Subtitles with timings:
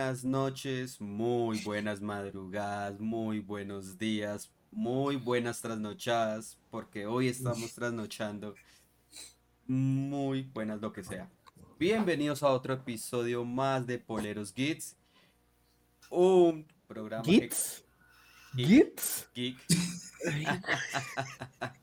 [0.00, 8.54] Buenas noches, muy buenas madrugadas, muy buenos días, muy buenas trasnochadas, porque hoy estamos trasnochando.
[9.66, 11.30] Muy buenas lo que sea.
[11.78, 14.96] Bienvenidos a otro episodio más de Poleros Geeks.
[16.08, 17.84] Un programa ¿Gits?
[18.54, 18.96] Geek.
[19.34, 19.60] ¿Gits?
[20.24, 20.68] Geek.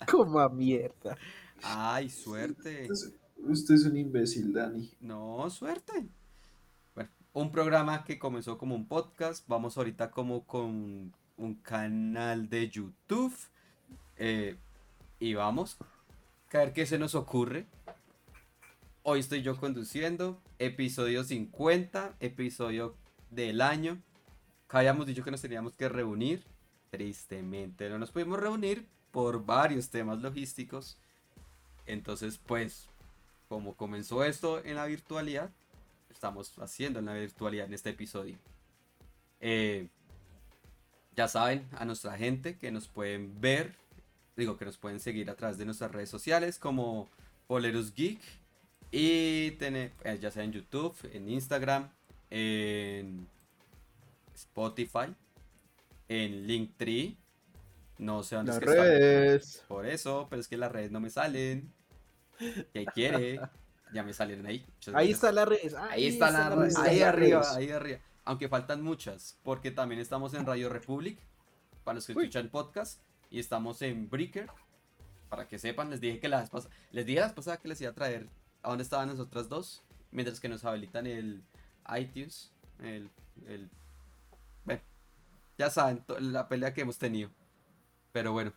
[0.11, 1.15] Como a mierda.
[1.61, 2.87] Ay, suerte.
[3.37, 4.91] Usted es un imbécil, Dani.
[5.01, 6.09] No, suerte.
[7.39, 9.47] Un programa que comenzó como un podcast.
[9.47, 13.31] Vamos ahorita como con un canal de YouTube.
[14.17, 14.55] eh,
[15.19, 15.77] y vamos
[16.51, 17.67] a ver qué se nos ocurre.
[19.03, 20.41] Hoy estoy yo conduciendo.
[20.57, 22.15] Episodio 50.
[22.21, 22.95] Episodio
[23.29, 24.01] del año.
[24.69, 26.43] Habíamos dicho que nos teníamos que reunir.
[26.89, 30.97] Tristemente no nos pudimos reunir por varios temas logísticos.
[31.85, 32.89] Entonces, pues,
[33.47, 35.51] como comenzó esto en la virtualidad,
[36.09, 38.37] estamos haciendo en la virtualidad en este episodio.
[39.39, 39.87] Eh,
[41.15, 43.75] ya saben, a nuestra gente que nos pueden ver,
[44.35, 47.09] digo que nos pueden seguir a través de nuestras redes sociales como
[47.47, 48.19] Polerus Geek
[48.91, 51.89] y tener, eh, ya sea en YouTube, en Instagram,
[52.29, 53.27] en
[54.35, 55.13] Spotify,
[56.07, 57.17] en Linktree.
[57.97, 59.63] No sé dónde Las es que redes.
[59.67, 61.73] Por eso, pero es que las redes no me salen.
[62.73, 63.39] ¿Qué quiere?
[63.93, 64.65] Ya me salieron ahí.
[64.93, 65.73] Ahí está la red.
[65.89, 66.75] Ahí está la red.
[66.77, 67.99] Ahí las arriba, ahí arriba.
[68.25, 71.17] Aunque faltan muchas, porque también estamos en Radio Republic,
[71.83, 72.25] para los que Uy.
[72.25, 74.49] escuchan podcast, y estamos en Breaker,
[75.29, 77.67] para que sepan, les dije que la vez pasada, les dije la vez pasada que
[77.69, 78.27] les iba a traer
[78.63, 81.43] a dónde estaban las otras dos, mientras que nos habilitan el
[81.97, 82.51] iTunes,
[82.83, 83.09] el,
[83.47, 83.69] el,
[84.65, 84.81] bueno,
[85.57, 87.29] ya saben, la pelea que hemos tenido.
[88.11, 88.51] Pero bueno,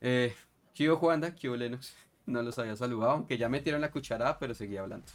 [0.00, 0.34] eh,
[0.74, 1.34] ¿qué hubo Juanda?
[1.34, 1.94] ¿Qué hubo Lennox?
[2.26, 5.06] No los había saludado, aunque ya metieron la cucharada, pero seguía hablando.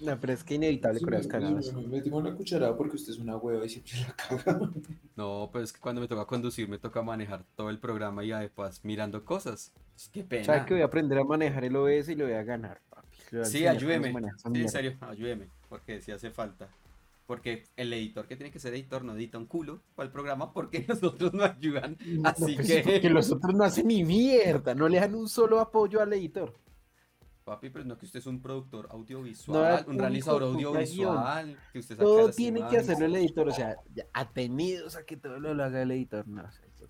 [0.00, 1.72] No, pero es que inevitable con las cagadas.
[1.72, 4.70] Me metimos una cucharada porque usted es una hueva y siempre la caga.
[5.16, 8.32] No, pero es que cuando me toca conducir me toca manejar todo el programa y
[8.32, 9.72] además mirando cosas.
[9.94, 10.44] Es que pena.
[10.44, 13.36] ¿Sabes que voy a aprender a manejar el OBS y lo voy a ganar, papi?
[13.36, 14.12] A Sí, ayúdeme.
[14.12, 15.48] Sí, en serio, ayúdeme.
[15.68, 16.68] Porque si hace falta.
[17.26, 20.52] Porque el editor que tiene que ser editor no edita un culo para el programa
[20.52, 21.96] porque nosotros no ayudan.
[22.04, 25.28] No, Así pues, que- porque los otros no hacen ni mierda, no le dan un
[25.28, 26.54] solo apoyo al editor.
[27.44, 31.96] Papi, pero no que usted es un productor audiovisual, un hijo realizador audiovisual, que usted
[31.96, 33.76] Todo tiene que hacerlo el editor, o sea,
[34.12, 36.26] atenidos a que todo lo haga el editor.
[36.28, 36.86] No, o sea, eso-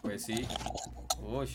[0.00, 0.46] Pues sí.
[1.20, 1.48] Uy,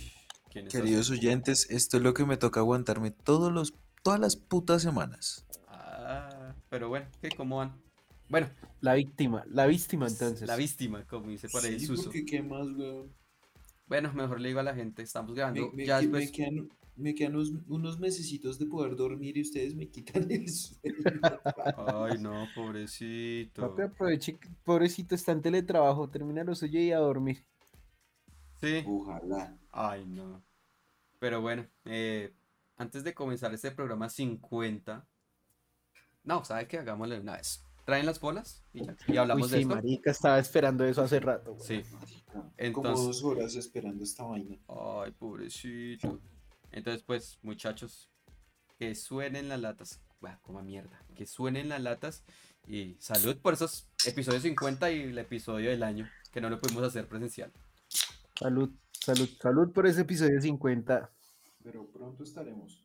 [0.51, 3.73] ¿quién es Queridos oyentes, esto es lo que me toca aguantarme todos los,
[4.03, 5.47] todas las putas semanas.
[5.67, 6.42] Ah,
[6.73, 7.29] pero bueno, ¿qué?
[7.29, 7.71] ¿Cómo van?
[8.29, 8.49] Bueno,
[8.81, 10.47] la víctima, la víctima entonces.
[10.47, 12.05] la víctima, como dice por ahí el Sí, Suso.
[12.05, 13.13] porque qué más, weón.
[13.85, 17.13] Bueno, mejor le digo a la gente, estamos grabando me ya que- me quedan, me
[17.13, 20.95] quedan unos, unos mesecitos de poder dormir y ustedes me quitan el sueño.
[21.77, 23.69] Ay, no, pobrecito.
[23.69, 27.45] Papi, aproveche, pobrecito, está en teletrabajo, termina lo suyo y a dormir.
[28.59, 28.83] Sí.
[28.87, 29.55] Ojalá.
[29.71, 30.43] Ay, no.
[31.19, 32.33] Pero bueno, eh,
[32.77, 35.05] antes de comenzar este programa 50,
[36.23, 36.79] no, ¿sabe qué?
[36.79, 37.63] Hagámosle de una vez.
[37.85, 39.75] Traen las bolas y, ya, y hablamos Uy, de sí, esto.
[39.75, 41.55] marica, estaba esperando eso hace rato.
[41.55, 41.67] güey.
[41.83, 41.83] Sí.
[41.93, 44.57] Marica, Como Entonces- dos horas esperando esta vaina.
[44.67, 46.21] Ay, pobrecito.
[46.71, 48.09] Entonces, pues, muchachos,
[48.79, 49.99] que suenen las latas.
[50.21, 51.03] Bah, como mierda.
[51.15, 52.23] Que suenen las latas.
[52.65, 56.83] Y salud por esos episodios 50 y el episodio del año, que no lo pudimos
[56.83, 57.51] hacer presencial.
[58.39, 61.11] Salud, salud, salud por ese episodio 50.
[61.61, 62.82] Pero pronto estaremos.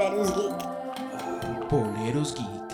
[0.00, 1.68] Polerus Geek.
[1.68, 2.70] Poleros Geek.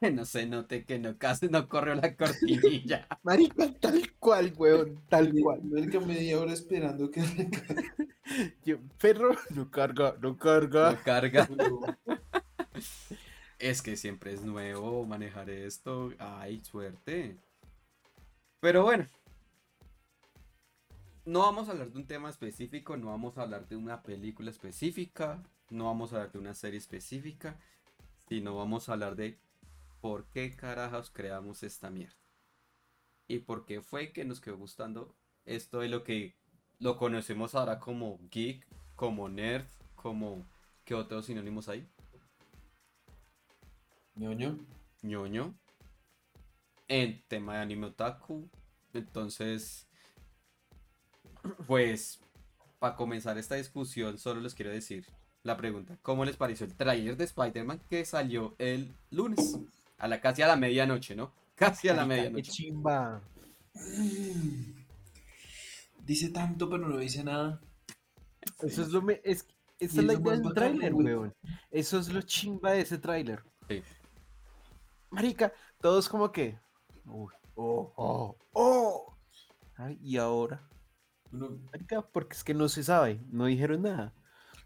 [0.00, 3.06] Que no se note que no casi no corrió la cortinilla.
[3.22, 5.62] Marica, tal cual, weón, tal cual.
[5.64, 7.22] Marica, media hora esperando que
[8.64, 10.92] Yo, perro, no carga, no carga.
[10.92, 11.48] No carga.
[13.58, 16.12] Es que siempre es nuevo manejar esto.
[16.20, 17.36] Ay, suerte.
[18.60, 19.08] Pero bueno.
[21.28, 24.50] No vamos a hablar de un tema específico, no vamos a hablar de una película
[24.50, 27.60] específica, no vamos a hablar de una serie específica,
[28.30, 29.38] sino vamos a hablar de
[30.00, 32.16] por qué carajos creamos esta mierda.
[33.26, 35.14] Y por qué fue que nos quedó gustando
[35.44, 36.34] esto de lo que
[36.78, 38.66] lo conocemos ahora como geek,
[38.96, 39.66] como nerd,
[39.96, 40.46] como...
[40.86, 41.86] ¿Qué otros sinónimos hay?
[44.14, 44.58] ñoño.
[45.02, 45.54] ñoño
[46.88, 48.48] en tema de anime otaku.
[48.94, 49.87] Entonces,
[51.66, 52.20] pues,
[52.78, 55.06] para comenzar esta discusión, solo les quiero decir
[55.42, 59.58] la pregunta: ¿Cómo les pareció el tráiler de Spider-Man que salió el lunes?
[59.98, 61.32] A la casi a la medianoche, ¿no?
[61.58, 62.52] Casi a la Marica, Qué medianoche.
[62.52, 63.20] chimba.
[66.04, 67.60] Dice tanto, pero no dice nada.
[68.62, 69.46] Eso es lo me- es,
[69.78, 71.34] esa es la idea del tráiler, weón.
[71.70, 73.42] Eso es lo chimba de ese tráiler.
[73.68, 73.82] Sí.
[75.10, 76.58] Marica, todos como que.
[77.04, 79.16] Uy, oh, oh, oh.
[79.76, 80.62] Ay, y ahora.
[82.12, 84.14] Porque es que no se sabe, no dijeron nada.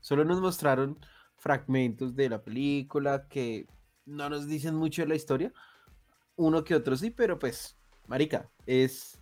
[0.01, 0.99] Solo nos mostraron
[1.37, 3.67] fragmentos de la película que
[4.07, 5.53] no nos dicen mucho de la historia.
[6.37, 7.77] Uno que otro sí, pero pues,
[8.07, 9.21] Marica, es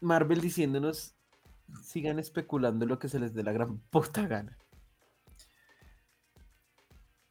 [0.00, 1.14] Marvel diciéndonos
[1.82, 4.56] sigan especulando lo que se les dé la gran puta gana.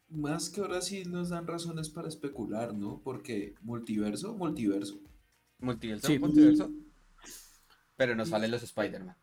[0.09, 3.01] Más que ahora sí nos dan razones para especular, ¿no?
[3.03, 4.99] Porque multiverso, multiverso.
[5.59, 6.19] Multiverso, Sí.
[6.19, 6.69] multiverso.
[7.97, 9.15] Pero no salen los Spider-Man.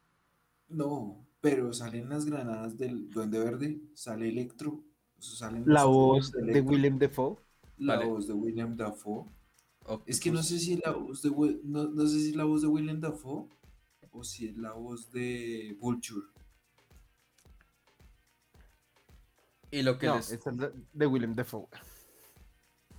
[0.68, 4.82] No, pero salen las granadas del Duende Verde, sale Electro,
[5.18, 7.36] salen La voz de Willem Dafoe.
[7.78, 8.08] la Vale.
[8.08, 9.26] voz de William Dafoe.
[10.06, 11.30] Es que no sé si la voz de
[11.64, 13.48] no, no sé si es la voz de William Dafoe
[14.12, 16.26] o si es la voz de Vulture.
[19.70, 20.30] Y lo que No, les...
[20.30, 20.56] esa es
[20.92, 21.66] de Willem Dafoe.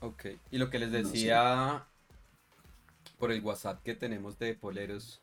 [0.01, 0.25] Ok.
[0.51, 1.87] Y lo que les No decía
[3.17, 5.21] por el WhatsApp que tenemos de poleros.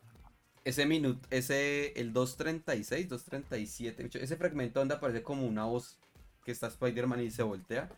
[0.63, 5.97] Ese minuto, ese, el 236, 237, ese fragmento donde aparece como una voz
[6.45, 7.89] que está Spider-Man y se voltea.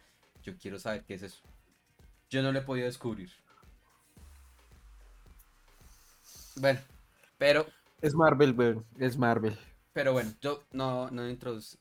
[0.44, 1.42] Yo quiero saber qué es eso.
[2.30, 3.30] Yo no lo he podido descubrir.
[6.56, 6.80] Bueno,
[7.38, 7.66] pero,
[8.02, 8.86] Es Marvel, weón.
[9.00, 9.58] Es Marvel.
[9.92, 11.24] pero bueno, yo no, no,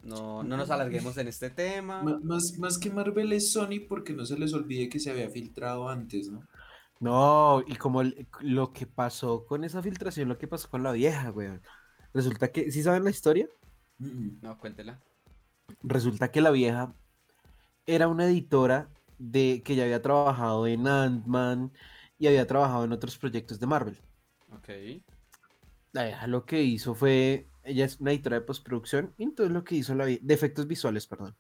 [0.03, 2.03] no, no nos alarguemos en este tema.
[2.03, 5.29] Ma- Más, más que Marvel es Sony porque no se les olvide que se había
[5.31, 6.43] filtrado antes, ¿no?
[7.03, 10.93] No, y como el- lo que pasó con esa filtración, lo que pasó con la
[10.93, 11.61] vieja, weón.
[12.15, 13.49] Resulta que, ¿sí saben la historia?
[13.99, 15.01] No, cuéntela.
[15.83, 16.95] Resulta que la vieja
[17.87, 18.89] era una editora
[19.19, 21.73] de que ya había trabajado en Ant-Man
[22.21, 23.99] y había trabajado en otros proyectos de Marvel.
[24.53, 24.69] Ok.
[25.91, 29.65] La vieja lo que hizo fue, ella es una editora de postproducción, y entonces lo
[29.65, 31.35] que hizo la vieja, de efectos visuales, perdón.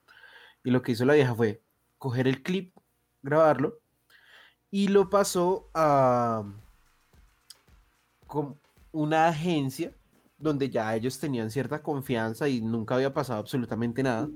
[0.64, 1.62] Y lo que hizo la vieja fue
[1.98, 2.74] coger el clip,
[3.22, 3.78] grabarlo,
[4.72, 6.42] y lo pasó a
[8.26, 8.58] con
[8.90, 9.94] una agencia
[10.38, 14.28] donde ya ellos tenían cierta confianza y nunca había pasado absolutamente nada,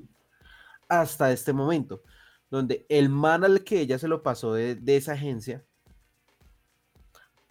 [0.88, 2.03] hasta este momento,
[2.50, 5.65] donde el man al que ella se lo pasó de, de esa agencia,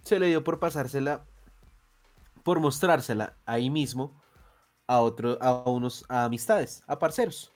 [0.03, 1.25] se le dio por pasársela
[2.43, 4.21] por mostrársela ahí mismo
[4.85, 7.51] a otro, a unos a amistades, a parceros.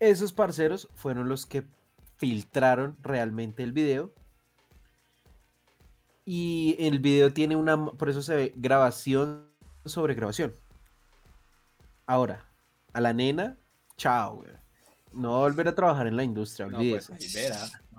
[0.00, 1.68] Esos parceros fueron los que
[2.16, 4.14] filtraron realmente el video.
[6.30, 9.46] Y el video tiene una, por eso se ve grabación
[9.86, 10.54] sobre grabación.
[12.04, 12.44] Ahora,
[12.92, 13.56] a la nena,
[13.96, 14.50] chao, güey.
[15.14, 17.10] No va a volver a trabajar en la industria, No, pues.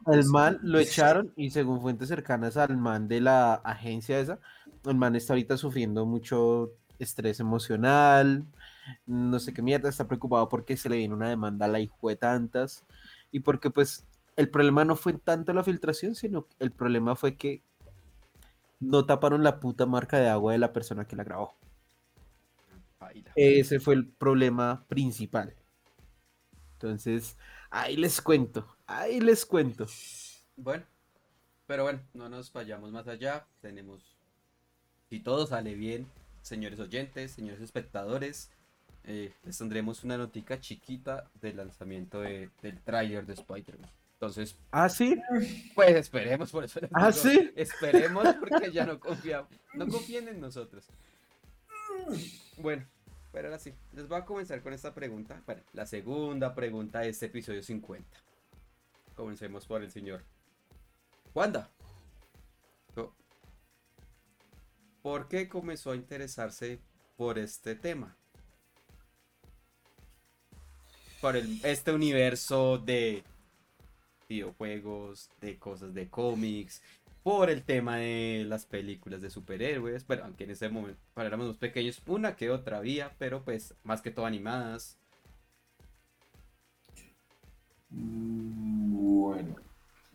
[0.06, 4.38] El man lo echaron y según fuentes cercanas al man de la agencia esa,
[4.86, 8.46] el man está ahorita sufriendo mucho estrés emocional,
[9.08, 12.10] no sé qué mierda, está preocupado porque se le viene una demanda a la hijo
[12.10, 12.86] de tantas
[13.32, 14.06] y porque pues
[14.36, 17.64] el problema no fue tanto la filtración, sino el problema fue que
[18.80, 21.56] no taparon la puta marca de agua de la persona que la grabó.
[23.00, 23.32] Baila.
[23.36, 25.56] Ese fue el problema principal.
[26.74, 27.38] Entonces,
[27.70, 29.86] ahí les cuento, ahí les cuento.
[30.56, 30.86] Bueno,
[31.68, 33.46] pero bueno, no nos vayamos más allá.
[33.62, 34.16] Tenemos,
[35.10, 36.08] si todo sale bien,
[36.42, 38.52] señores oyentes, señores espectadores,
[39.04, 43.90] eh, les tendremos una notica chiquita del lanzamiento de- del tráiler de Spider-Man.
[44.22, 45.18] Entonces, Ah, sí,
[45.76, 47.54] pues esperemos, por eso ¿Ah, digo, sí?
[47.56, 50.86] Esperemos porque ya no confiamos, no confíen en nosotros.
[52.58, 52.86] Bueno,
[53.32, 55.42] pero ahora sí, les voy a comenzar con esta pregunta.
[55.46, 58.06] Bueno, la segunda pregunta de este episodio 50.
[59.16, 60.22] Comencemos por el señor
[61.34, 61.70] Wanda.
[65.02, 66.82] ¿Por qué comenzó a interesarse
[67.16, 68.18] por este tema?
[71.22, 73.24] Por el- este universo de
[74.30, 76.82] videojuegos, de cosas de cómics,
[77.24, 81.48] por el tema de las películas de superhéroes, pero aunque en ese momento, cuando éramos
[81.48, 84.98] más pequeños, una que otra había, pero pues más que todo animadas.
[87.90, 89.56] Bueno,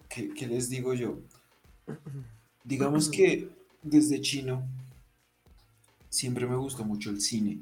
[0.09, 1.18] ¿qué, qué les digo yo?
[2.64, 3.50] Digamos que
[3.83, 4.66] desde chino
[6.09, 7.61] siempre me gustó mucho el cine.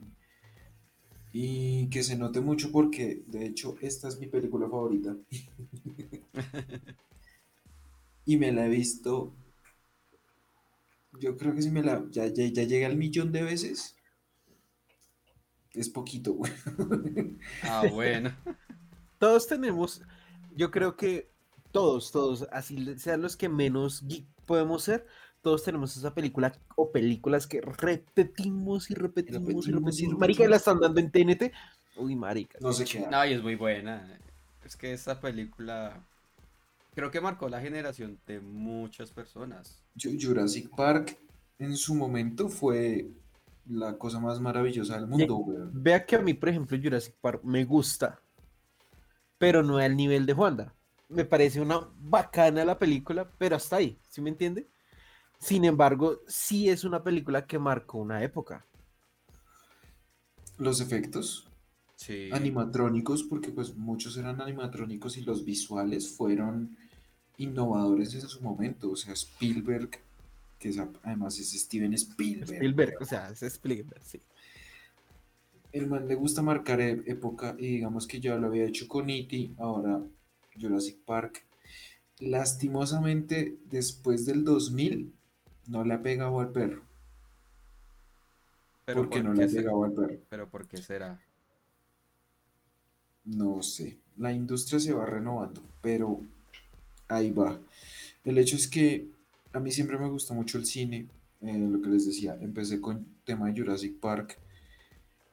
[1.33, 5.17] Y que se note mucho porque, de hecho, esta es mi película favorita.
[8.25, 9.35] Y me la he visto,
[11.19, 13.97] yo creo que si me la, ya, ya, ya llega al millón de veces.
[15.75, 16.53] Es poquito, güey.
[17.63, 18.37] Ah, bueno.
[19.19, 20.03] todos tenemos,
[20.55, 21.31] yo creo que
[21.73, 25.07] todos, todos, así sean los que menos geek podemos ser,
[25.41, 30.19] todos tenemos esa película o películas que repetimos y repetimos y repetimos y repetimos.
[30.21, 31.53] Marica, la están dando en TNT.
[31.97, 32.59] Uy, marica.
[32.61, 33.07] No sé qué.
[33.11, 34.19] No, y es muy buena.
[34.65, 36.07] Es que esta película
[36.95, 39.83] creo que marcó la generación de muchas personas.
[39.97, 41.19] Ju- Jurassic Park
[41.59, 43.11] en su momento fue
[43.67, 45.71] la cosa más maravillosa del mundo, weón.
[45.73, 48.21] Vea que a mí, por ejemplo, Jurassic Park me gusta,
[49.39, 50.75] pero no al nivel de Juanda.
[51.09, 54.67] Me parece una bacana la película, pero hasta ahí, ¿sí me entiende?
[55.39, 58.65] Sin embargo, sí es una película que marcó una época.
[60.59, 61.49] Los efectos
[61.97, 62.31] Sí.
[62.33, 66.77] animatrónicos, porque pues muchos eran animatrónicos y los visuales fueron
[67.43, 68.91] innovadores en su momento.
[68.91, 69.91] O sea, Spielberg,
[70.59, 72.53] que es, además es Steven Spielberg.
[72.53, 74.21] Spielberg, o sea, es Spielberg, sí.
[75.73, 79.09] El man le gusta marcar e- época y digamos que ya lo había hecho con
[79.09, 80.03] E.T., ahora
[80.61, 81.45] Jurassic Park.
[82.21, 85.13] Lastimosamente, después del 2000,
[85.67, 86.83] no le ha pegado al perro.
[88.85, 90.19] Pero porque ¿por no le ha pegado al perro.
[90.29, 91.21] Pero ¿por qué será?
[93.25, 93.99] No sé.
[94.19, 96.21] La industria se va renovando, pero
[97.17, 97.59] ahí va.
[98.25, 99.09] El hecho es que
[99.53, 101.09] a mí siempre me gustó mucho el cine.
[101.43, 104.39] eh, lo que les decía, empecé con tema de Jurassic Park.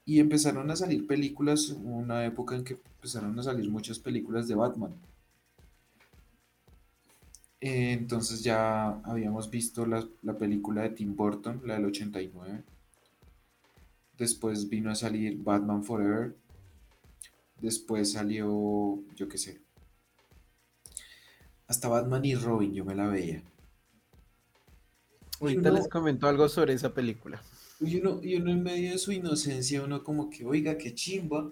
[0.05, 4.55] Y empezaron a salir películas, una época en que empezaron a salir muchas películas de
[4.55, 4.93] Batman.
[7.61, 12.63] Eh, entonces ya habíamos visto la, la película de Tim Burton, la del 89.
[14.19, 16.35] Después vino a salir Batman Forever.
[17.61, 19.59] Después salió, yo qué sé.
[21.69, 23.41] Hasta Batman y Robin yo me la veía.
[25.39, 27.41] Ahorita uno- les comento algo sobre esa película.
[27.79, 31.49] Y uno, y uno en medio de su inocencia, uno como que, oiga, qué chimba.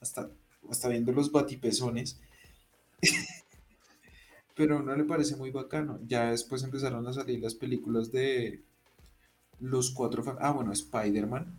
[0.00, 0.30] Hasta,
[0.70, 2.20] hasta viendo los batipezones.
[4.54, 5.98] Pero a uno le parece muy bacano.
[6.06, 8.62] Ya después empezaron a salir las películas de
[9.60, 10.22] los cuatro...
[10.22, 11.52] fan- Ah, bueno, Spider-Man.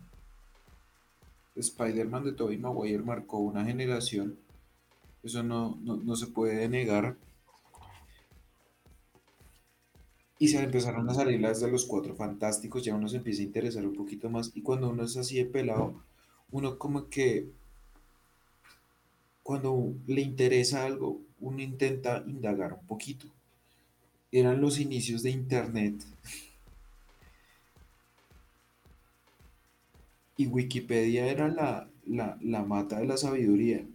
[1.56, 4.38] Spider-Man de Tobey Maguire marcó una generación.
[5.22, 7.16] Eso no, no, no se puede negar.
[10.38, 13.46] Y se empezaron a salir las de los cuatro fantásticos, ya uno se empieza a
[13.46, 14.52] interesar un poquito más.
[14.54, 16.02] Y cuando uno es así de pelado,
[16.50, 17.48] uno como que
[19.42, 23.26] cuando le interesa algo, uno intenta indagar un poquito.
[24.32, 25.94] Eran los inicios de internet.
[30.36, 33.86] Y Wikipedia era la, la, la mata de la sabiduría.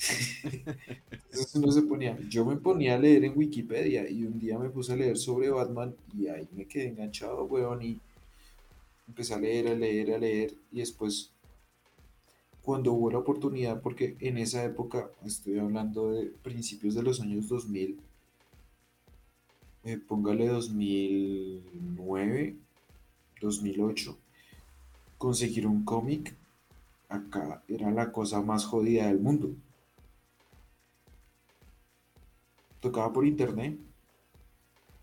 [0.52, 4.70] Entonces uno se ponía, yo me ponía a leer en Wikipedia y un día me
[4.70, 8.00] puse a leer sobre Batman y ahí me quedé enganchado, weón, y
[9.06, 11.30] empecé a leer, a leer, a leer y después
[12.62, 17.48] cuando hubo la oportunidad, porque en esa época, estoy hablando de principios de los años
[17.48, 17.98] 2000,
[19.84, 22.54] eh, póngale 2009,
[23.40, 24.16] 2008,
[25.18, 26.36] conseguir un cómic,
[27.08, 29.54] acá era la cosa más jodida del mundo.
[32.80, 33.78] Tocaba por internet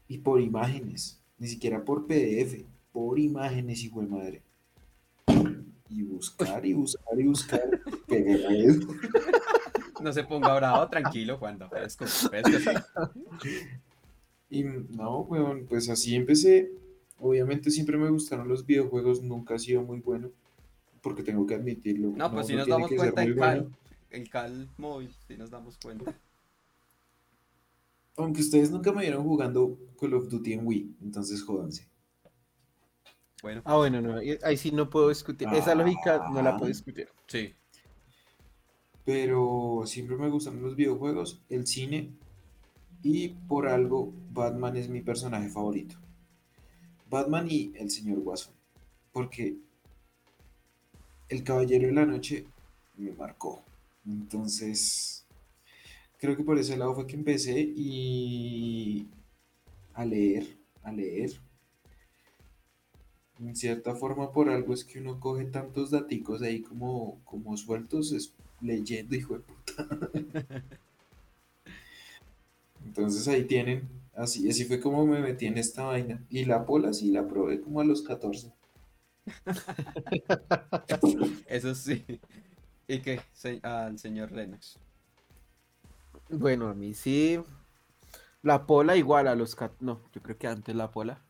[0.08, 4.42] y por imágenes, ni siquiera por PDF, por imágenes, hijo de madre.
[5.90, 7.82] Y buscar y buscar y buscar.
[10.02, 13.50] No se ponga bravo, tranquilo, cuando fresco, fresco, sí.
[14.50, 16.72] Y no, weón, pues así empecé.
[17.20, 20.30] Obviamente siempre me gustaron los videojuegos, nunca ha sido muy bueno,
[21.02, 22.12] porque tengo que admitirlo.
[22.16, 23.78] No, pues si no nos damos cuenta en Cal, bueno.
[24.12, 26.14] en Cal móvil, si nos damos cuenta.
[28.18, 31.88] Aunque ustedes nunca me vieron jugando Call of Duty en Wii, entonces jódanse.
[33.44, 35.48] Bueno, Ah, bueno, no, ahí ahí sí no puedo discutir.
[35.54, 36.70] Esa lógica no la puedo Ah.
[36.70, 37.08] discutir.
[37.28, 37.54] sí.
[39.06, 42.12] Pero siempre me gustaron los videojuegos, el cine,
[43.04, 45.96] y por algo Batman es mi personaje favorito.
[47.10, 48.54] Batman y el señor Guasón.
[49.14, 49.56] Porque
[51.30, 52.48] el Caballero de la Noche
[52.98, 53.64] me marcó.
[54.06, 55.17] Entonces,
[56.18, 59.08] creo que por ese lado fue que empecé y
[59.94, 60.48] a leer,
[60.84, 61.32] a leer.
[63.40, 68.12] En cierta forma, por algo es que uno coge tantos daticos ahí como, como sueltos,
[68.12, 69.88] es leyendo, hijo de puta.
[72.84, 76.26] Entonces ahí tienen, así, así fue como me metí en esta vaina.
[76.32, 78.52] Y la pola sí la probé como a los 14.
[81.48, 82.04] Eso sí.
[82.88, 83.22] ¿Y qué?
[83.34, 84.80] Se- al señor Lennox.
[86.30, 87.40] Bueno, a mí sí.
[88.42, 89.56] La pola igual a los...
[89.56, 91.22] cat- No, yo creo que antes la pola.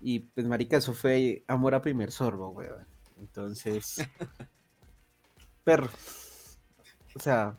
[0.00, 2.86] Y pues, marica, eso fue amor a primer sorbo, weón.
[3.18, 3.96] Entonces...
[5.64, 5.90] Perro.
[7.16, 7.56] O sea,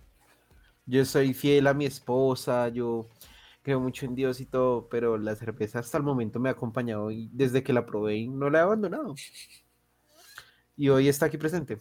[0.86, 3.08] yo soy fiel a mi esposa, yo...
[3.64, 7.12] creo mucho en Dios y todo, pero la cerveza hasta el momento me ha acompañado
[7.12, 9.16] y desde que la probé no la he abandonado.
[10.78, 11.80] Y hoy está aquí presente.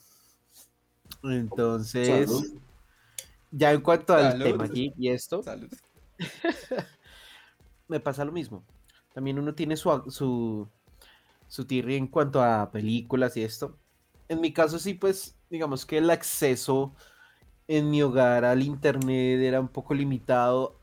[1.24, 2.44] Entonces, Salud.
[3.56, 4.44] Ya en cuanto al Salud.
[4.44, 5.42] tema aquí y esto,
[7.88, 8.64] me pasa lo mismo.
[9.12, 10.68] También uno tiene su, su,
[11.46, 13.78] su tirri en cuanto a películas y esto.
[14.28, 16.96] En mi caso sí, pues, digamos que el acceso
[17.68, 20.80] en mi hogar al internet era un poco limitado,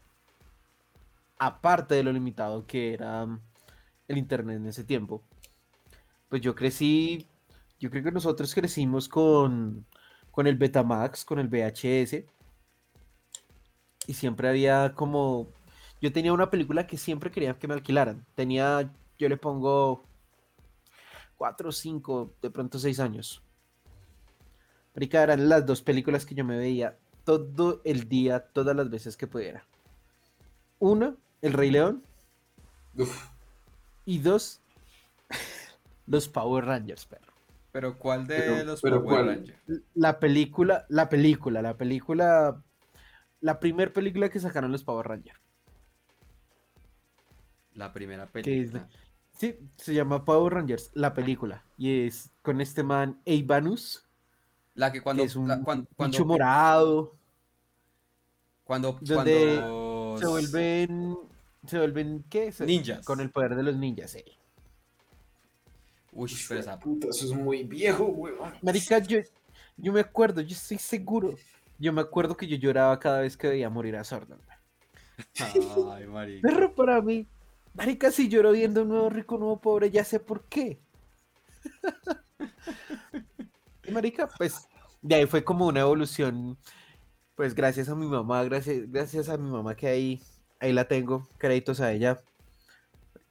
[1.39, 3.41] aparte de lo limitado que era mm,
[4.07, 5.23] el internet en ese tiempo.
[6.29, 7.27] Pues yo crecí,
[7.81, 9.85] yo creo que nosotros crecimos con,
[10.31, 12.23] con el Betamax, con el VHS,
[14.07, 15.47] y siempre había como
[16.01, 18.25] yo tenía una película que siempre quería que me alquilaran.
[18.33, 20.03] Tenía, yo le pongo
[21.37, 23.43] cuatro, cinco, de pronto seis años.
[24.95, 29.15] Marica, eran las dos películas que yo me veía todo el día, todas las veces
[29.15, 29.63] que pudiera.
[30.79, 32.03] Una, El Rey León.
[32.97, 33.27] Uf,
[34.05, 34.59] Y dos,
[36.07, 37.31] los Power Rangers, perro.
[37.71, 39.27] Pero ¿cuál de Pero- los pero Power ¿cuál?
[39.37, 39.59] Rangers?
[39.93, 42.61] La película, la película, la película,
[43.41, 45.39] la primer película que sacaron los Power Rangers.
[47.73, 48.87] La primera película.
[49.37, 51.63] Sí, se llama Power Rangers, la película.
[51.77, 54.05] Y es con este man, Eibanus,
[54.75, 57.15] La que cuando, que es un la- cuan- cuando, morado.
[58.63, 61.17] cuando, donde cuando Se vuelven,
[61.65, 62.51] se vuelven, ¿qué?
[62.51, 63.05] Se- Ninjas.
[63.05, 64.23] Con el poder de los ninjas, sí.
[66.13, 68.53] Uy, pero esa puta, eso es muy viejo, weón.
[68.61, 69.19] Marica, yo,
[69.77, 71.33] yo me acuerdo, yo estoy seguro.
[71.81, 74.39] Yo me acuerdo que yo lloraba cada vez que veía morir a Zordon.
[75.39, 76.47] Ay, marica.
[76.47, 77.27] Perro para mí.
[77.73, 80.79] Marica, si lloro viendo un nuevo rico, nuevo pobre, ya sé por qué.
[83.83, 84.67] y marica, pues,
[85.01, 86.55] de ahí fue como una evolución.
[87.33, 90.21] Pues gracias a mi mamá, gracias, gracias a mi mamá que ahí,
[90.59, 92.21] ahí la tengo, créditos a ella.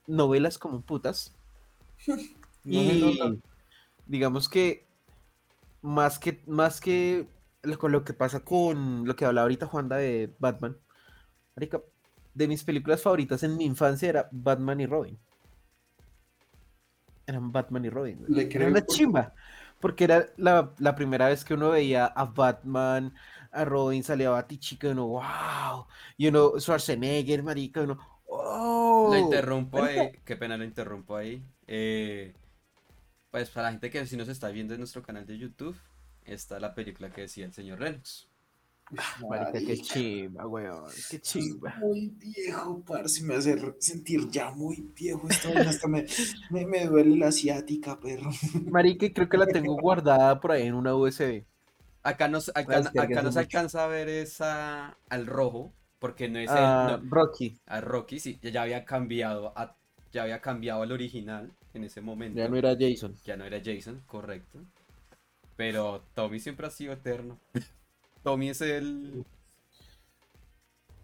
[0.08, 1.36] Novelas como putas.
[2.62, 3.40] Y
[4.06, 4.86] digamos que
[5.80, 7.26] más que más que
[7.62, 10.76] lo, con lo que pasa con lo que hablaba ahorita Juanda de Batman,
[11.56, 11.80] marica,
[12.34, 15.18] de mis películas favoritas en mi infancia era Batman y Robin.
[17.26, 18.24] Eran Batman y Robin.
[18.28, 19.34] Le Era creo una chimba.
[19.80, 23.14] Porque era la, la primera vez que uno veía a Batman,
[23.50, 25.86] a Robin, salía Batichica, y uno, wow.
[26.18, 29.08] Y uno, Schwarzenegger, marica, y uno, oh.
[29.10, 31.42] Lo interrumpo marica, ahí, qué pena lo interrumpo ahí.
[31.66, 32.34] Eh,
[33.30, 35.76] pues para la gente que si nos está viendo en nuestro canal de YouTube,
[36.34, 38.26] está la película que decía el señor Lennox.
[39.28, 40.84] Marica, qué chimba, weón.
[41.08, 41.76] Qué chimba.
[41.78, 46.06] muy viejo, parce, me hace sentir ya muy viejo esta vaina, hasta me,
[46.50, 48.30] me, me duele la asiática, perro.
[48.66, 51.44] Marica, creo que la tengo guardada por ahí en una USB.
[52.02, 56.56] Acá no, se- acá, acá alcanza a ver esa al rojo, porque no es el,
[56.58, 57.60] Ah, no, Rocky.
[57.66, 59.76] a Rocky, sí, ya había cambiado a,
[60.10, 62.38] ya había cambiado al original en ese momento.
[62.38, 63.14] Ya no era Jason.
[63.24, 64.60] Ya no era Jason, correcto.
[65.60, 67.38] Pero Tommy siempre ha sido eterno.
[68.22, 69.26] Tommy es el.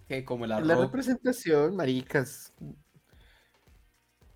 [0.08, 2.54] que como la La representación, maricas.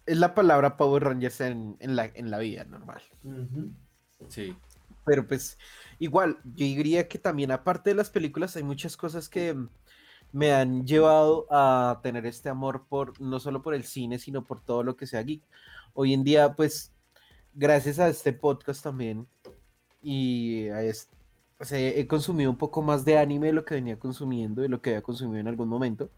[0.04, 3.00] Es la palabra Power Rangers en, en la, en la vida normal.
[4.28, 4.54] Sí.
[5.06, 5.56] Pero pues,
[5.98, 9.56] igual, yo diría que también, aparte de las películas, hay muchas cosas que
[10.32, 14.60] me han llevado a tener este amor por, no solo por el cine, sino por
[14.60, 15.42] todo lo que sea geek.
[15.94, 16.92] Hoy en día, pues,
[17.54, 19.26] gracias a este podcast también,
[20.02, 21.08] y es-
[21.58, 24.68] pues, he, he consumido un poco más de anime de lo que venía consumiendo, de
[24.68, 26.10] lo que había consumido en algún momento.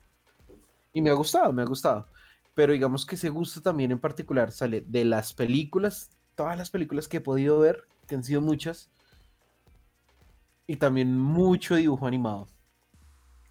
[0.93, 2.07] Y me ha gustado, me ha gustado.
[2.55, 7.09] Pero digamos que ese gusto también en particular sale de las películas, todas las películas
[7.09, 8.91] que he podido ver, que han sido muchas,
[10.67, 12.49] y también mucho dibujo animado,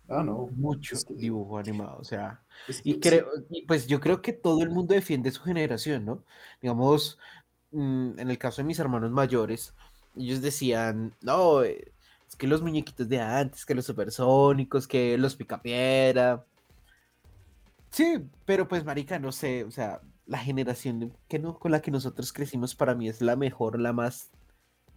[0.10, 0.48] Ah, no.
[0.56, 4.22] mucho es que- dibujo animado, o sea, es que y creo, y pues yo creo
[4.22, 6.24] que todo el mundo defiende su generación, ¿no?
[6.62, 7.18] Digamos,
[7.72, 9.74] mm, en el caso de mis hermanos mayores,
[10.16, 11.92] ellos decían, no, eh,
[12.28, 16.46] es que los muñequitos de antes, que los supersónicos, que los picapiedra.
[17.90, 21.92] Sí, pero pues marica, no sé, o sea, la generación que no, con la que
[21.92, 24.32] nosotros crecimos para mí es la mejor, la más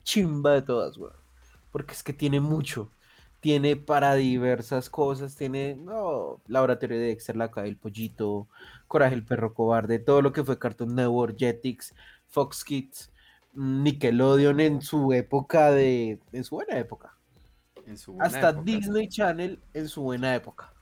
[0.04, 1.14] chimba de todas, weón.
[1.72, 2.92] Porque es que tiene mucho.
[3.40, 8.48] Tiene para diversas cosas, tiene, no, Laboratorio de Dexter, La Caja del Pollito,
[8.86, 11.94] Coraje el Perro Cobarde, todo lo que fue Cartoon Network, Jetix,
[12.28, 13.12] Fox Kids,
[13.54, 17.16] Nickelodeon en su época de, en su buena época.
[17.86, 18.62] En su buena Hasta época.
[18.64, 20.72] Disney Channel en su buena época.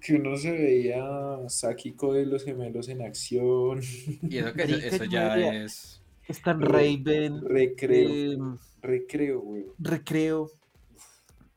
[0.00, 1.04] Que uno se veía
[1.48, 3.80] Sakiko de los gemelos en acción,
[4.22, 6.02] Y eso que eso, ya es.
[6.28, 9.66] Re- Raven, recreo, em, recreo, güey.
[9.78, 10.50] Recreo.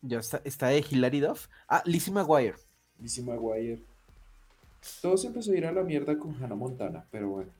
[0.02, 1.48] Ya está, está de Hilary Duff.
[1.68, 2.56] Ah, Lizzie McGuire.
[3.00, 3.82] Lizzie McGuire.
[5.02, 7.52] Todo se empezó a ir a la mierda con Hannah Montana, pero bueno.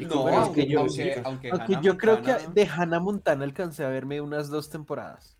[0.00, 3.88] Y No, es que yo- aunque, aunque yo creo que de Hannah Montana alcancé a
[3.88, 5.36] verme unas dos temporadas.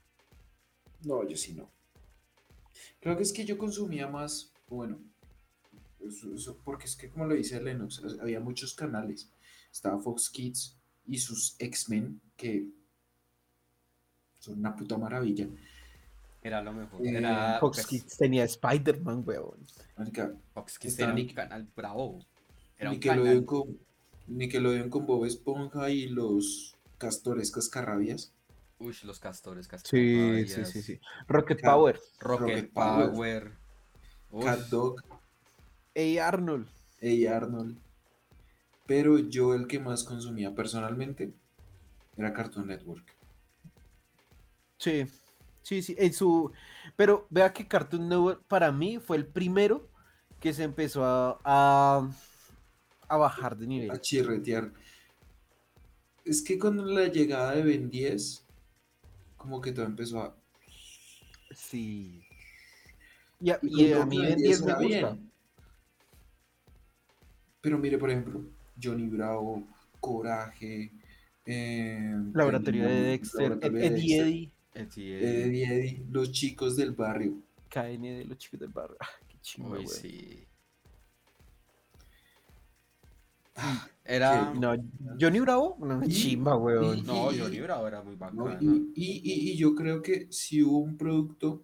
[1.03, 1.71] No, yo sí no.
[3.01, 4.99] Creo que es que yo consumía más, bueno,
[6.07, 9.33] eso- eso- porque es que como lo dice Lennox, había muchos canales.
[9.73, 12.67] Estaba Fox Kids y sus X-Men, que
[14.39, 15.49] son una puta maravilla.
[16.43, 17.07] Era lo mejor.
[17.07, 19.67] Eh, Era Fox pues, Kids tenía Spider-Man, weón.
[20.55, 22.19] Fox Kids era un canal bravo.
[22.77, 23.45] Era un canal.
[23.45, 23.79] con,
[24.31, 28.33] Nickelodeon con Bob Esponja y los Castores Cascarrabias.
[28.79, 31.01] Uy, los castores, Sí, cascabayas, sí, sí, sí.
[31.29, 32.01] Rocket Cat- Power.
[32.21, 33.11] Rocket, Rocket Power.
[34.31, 34.45] Power.
[34.45, 35.03] Cat Dog,
[35.93, 36.67] Ey, Arnold.
[36.99, 37.77] Hey Arnold.
[38.87, 41.35] Pero yo el que más consumía personalmente
[42.17, 43.05] era Cartoon Network.
[44.79, 45.07] Sí,
[45.63, 45.95] sí, sí.
[45.99, 46.51] En su...
[46.97, 49.89] Pero vea que Cartoon Network para mí fue el primero
[50.41, 52.11] que se empezó a, a,
[53.11, 54.01] a bajar de a nivel.
[54.01, 54.73] chirretear.
[56.25, 58.47] Es que con la llegada de Ben 10,
[59.37, 60.37] como que todo empezó a.
[61.53, 62.23] Sí.
[63.41, 65.11] Y a, y y con a mí Ben Ben 10 10 me gusta.
[65.13, 65.31] bien.
[67.61, 68.45] Pero mire, por ejemplo,
[68.81, 69.67] Johnny Bravo,
[69.99, 70.93] Coraje,
[71.45, 74.53] eh, Laboratorio de Dexter, Laboratorio de Eddie Eddie,
[74.91, 77.43] sí, Eddie Eddie, los chicos del barrio.
[77.69, 78.97] KN de los chicos del barrio.
[79.29, 79.89] Qué chingón, Uy, güey.
[79.89, 80.47] sí.
[84.05, 84.53] Era.
[84.55, 84.73] No,
[85.21, 87.05] Johnny Bravo, una chimba, weón.
[87.07, 88.19] No, Johnny Bravo era muy ¿no?
[88.45, 88.59] bacano.
[88.61, 91.63] Y, y- y- y yo creo que si hubo un producto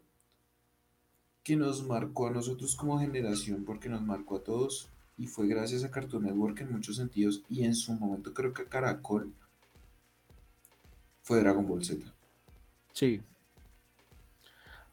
[1.42, 5.84] que nos marcó a nosotros como generación, porque nos marcó a todos, y fue gracias
[5.84, 9.32] a Cartoon Network en muchos sentidos, y en su momento creo que a Caracol,
[11.22, 12.04] fue Dragon Ball Z.
[12.92, 13.20] Sí.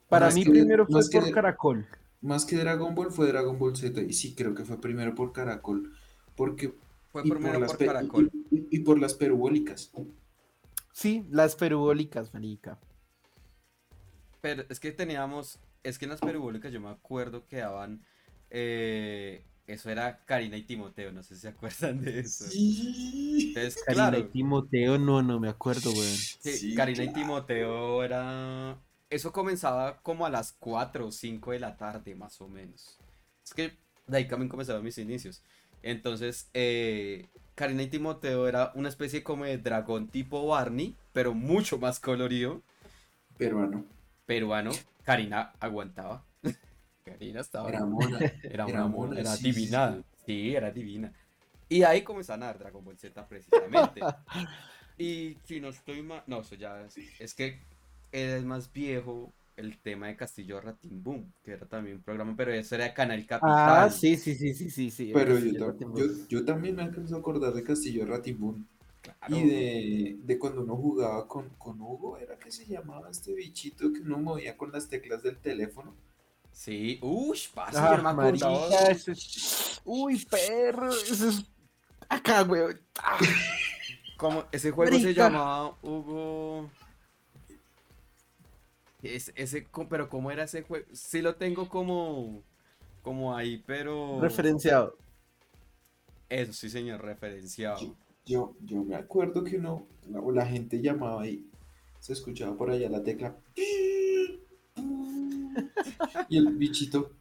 [0.10, 1.88] Para Más mí que- primero fue que por de- Caracol.
[2.22, 5.34] Más que Dragon Ball fue Dragon Ball Z, y sí creo que fue primero por
[5.34, 5.94] Caracol,
[6.36, 6.74] porque...
[7.14, 8.30] Fue y primero las por pe- Caracol.
[8.52, 9.92] y- y- y por las perubólicas.
[10.92, 12.78] Sí, las perubólicas, marica.
[14.42, 15.60] Pero es que teníamos.
[15.84, 18.06] Es que en las perubólicas yo me acuerdo que daban.
[18.56, 22.46] eh, eso era Karina y Timoteo, no sé si se acuerdan de eso.
[22.46, 23.48] Sí.
[23.56, 24.20] Entonces, Karina claro.
[24.20, 26.04] y Timoteo, no, no me acuerdo, weón.
[26.06, 27.14] Sí, Sí, Karina y.
[27.14, 28.78] Timoteo era...
[29.10, 33.00] Eso comenzaba como a las 4 o 5 de la tarde, más o menos.
[33.44, 35.42] Es que de ahí también comenzaron mis inicios.
[35.84, 41.78] Entonces, eh, Karina y Timoteo era una especie como de dragón tipo Barney, pero mucho
[41.78, 42.62] más colorido.
[43.38, 43.86] Peruano.
[44.26, 44.72] Peruano.
[45.04, 46.24] Karina aguantaba.
[47.06, 47.70] Karina estaba...
[47.70, 48.20] Era mona.
[48.42, 49.98] Era una mona, era sí, divina.
[49.98, 50.04] sí.
[50.26, 51.12] Sí, era divina.
[51.68, 54.02] Y ahí comenzaron a dar Dragon Ball Z precisamente.
[54.98, 57.60] y si no estoy mal, no, eso ya es, es que
[58.12, 62.76] es más viejo el tema de Castillo Boom, que era también un programa, pero eso
[62.76, 63.50] era Canal Capital.
[63.52, 65.12] Ah, sí, sí, sí, sí, sí, sí.
[65.14, 65.38] Pero
[66.28, 68.68] yo, también me alcanzo a acordar de Castillo Ratimbun
[69.02, 69.38] claro.
[69.38, 73.92] y de, de cuando uno jugaba con, con Hugo, ¿era que se llamaba este bichito
[73.94, 75.96] que uno movía con las teclas del teléfono?
[76.52, 78.32] Sí, uy, parce, Ah, no me
[78.92, 81.44] es- Uy, perro, eso es...
[82.10, 82.80] Acá, weón.
[83.00, 83.18] Ah,
[84.18, 86.70] Como ese juego se llamaba Hugo.
[89.04, 90.86] Es, ese, pero ¿cómo era ese juego?
[90.94, 92.42] Sí lo tengo como,
[93.02, 94.20] como ahí, pero.
[94.22, 94.98] Referenciado.
[96.30, 97.80] Eso sí, señor, referenciado.
[97.80, 101.46] Yo, yo, yo me acuerdo que uno, la, la gente llamaba y
[102.00, 103.36] se escuchaba por allá la tecla.
[106.30, 107.12] Y el bichito.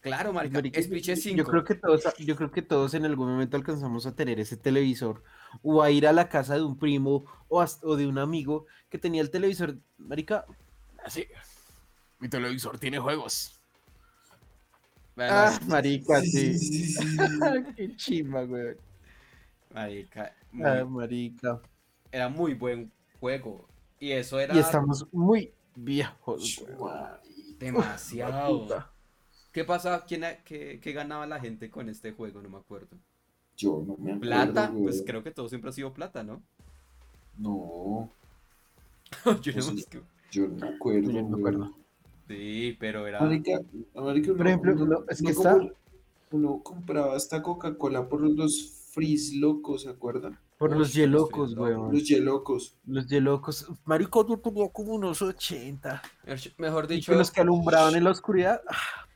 [0.00, 1.36] Claro, marica, Marica, Espiche 5.
[1.36, 4.56] Yo creo que todos, yo creo que todos en algún momento alcanzamos a tener ese
[4.56, 5.22] televisor
[5.62, 9.20] o a ir a la casa de un primo o, de un amigo que tenía
[9.20, 10.46] el televisor, marica,
[11.04, 11.26] así.
[12.18, 13.60] Mi televisor tiene juegos.
[15.16, 16.58] Bueno, Ah, marica, Sí, sí.
[16.58, 17.18] sí, sí, sí.
[17.76, 18.76] Qué chimba, güey.
[19.74, 21.60] marica, muy- Ah, marica.
[22.10, 23.68] era muy buen juego.
[23.98, 26.94] Y eso era Y estamos muy viejos, güey.
[27.58, 28.88] Demasiado.
[29.52, 30.04] ¿Qué pasa?
[30.06, 32.40] ¿Quién, qué, qué ganaba la gente con este juego?
[32.42, 32.96] No me acuerdo.
[33.56, 34.20] Yo no me acuerdo.
[34.20, 34.72] ¿Plata?
[34.82, 36.42] Pues creo que todo siempre ha sido plata, ¿no?
[37.36, 38.10] No,
[39.42, 39.88] Yo no Pues
[40.30, 41.10] yo no me acuerdo.
[41.10, 41.74] Yo no me acuerdo.
[42.28, 43.20] Sí, pero era.
[43.20, 43.60] Marica,
[43.92, 45.58] Por ejemplo, uno, no, es uno que está-
[46.32, 50.38] uno compraba hasta Coca-Cola por los frizz locos, ¿se acuerdan?
[50.58, 51.90] Por Uy, los yelocos, weón.
[51.92, 52.76] Los yelocos.
[52.86, 53.66] Los yelocos.
[53.84, 56.00] Marico, yo tenía como unos 80.
[56.58, 58.60] Mejor Y dicho, que los que alumbraban en la oscuridad.
[58.68, 59.08] ah,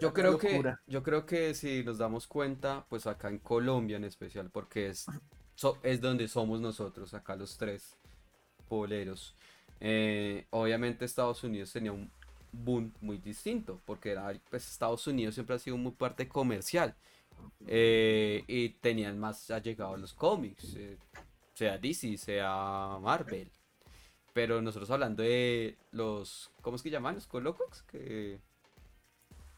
[0.00, 0.48] yo creo que,
[0.86, 5.06] yo creo que si nos damos cuenta, pues acá en Colombia en especial, porque es,
[5.54, 7.96] so- es donde somos nosotros, acá los tres
[8.68, 9.34] poleros.
[9.80, 12.10] eh, obviamente Estados Unidos tenía un
[12.52, 16.94] boom muy distinto, porque era, pues, Estados Unidos siempre ha sido muy parte comercial.
[17.66, 20.98] eh, y tenían más allegados los cómics, eh,
[21.54, 23.50] sea DC, sea Marvel.
[24.32, 27.14] Pero nosotros hablando de los, ¿cómo es que llaman?
[27.14, 28.38] Los colocos, que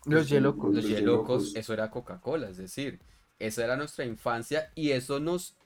[0.06, 0.74] Los Yelocos.
[0.74, 3.00] los Los Yelocos, eso era Coca-Cola, es decir,
[3.38, 5.56] esa era nuestra infancia y eso nos,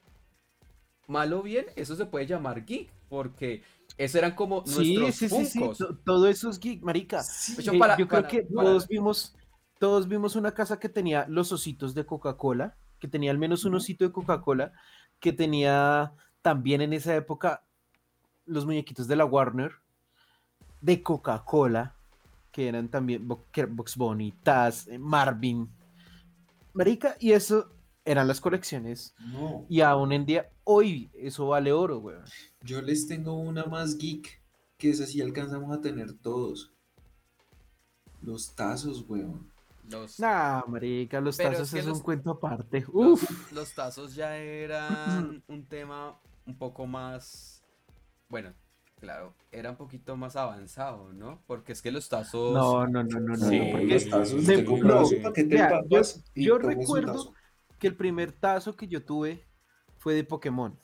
[1.07, 3.63] mal o bien, eso se puede llamar geek, porque
[3.99, 7.21] esos eran como Sí, nuestros sí, sí, sí, todo eso es geek, marica.
[7.21, 9.35] Eh, para- yo creo para- que para- todos vimos,
[9.79, 13.75] todos vimos una casa que tenía los ositos de Coca-Cola, que tenía al menos un
[13.75, 14.73] osito de Coca-Cola,
[15.21, 17.65] que tenía también en esa época
[18.47, 19.73] los muñequitos de la Warner,
[20.81, 21.95] de Coca-Cola,
[22.53, 25.69] que eran también Bo- que era Bugs Bunny, Taz, eh, Marvin,
[26.75, 27.71] marica, y eso
[28.05, 29.15] eran las colecciones.
[29.19, 32.25] No, Y aún en día, hoy, eso vale oro, weón.
[32.61, 34.41] yo les tengo una más geek,
[34.77, 36.73] que esa sí alcanzamos a tener todos.
[38.21, 39.51] Los tazos, weón.
[39.89, 42.81] Los, Nah, marica, los Pero tazos es que es los- un cuento aparte.
[42.93, 43.53] los- Uf.
[43.53, 47.63] los tazos ya eran un tema un poco más,
[48.29, 48.53] bueno,
[49.03, 51.41] claro, era un poquito más avanzado, ¿no?
[51.49, 52.55] Porque es que los tazos...
[52.55, 53.49] No, no, no, no, no.
[53.49, 55.11] Sí, no, No, porque los tazos, de- no,
[55.91, 56.03] yo-
[56.37, 57.35] yo recuerdo-
[57.81, 59.45] que el primer tazo que yo tuve
[59.99, 60.79] fue de Pokémon.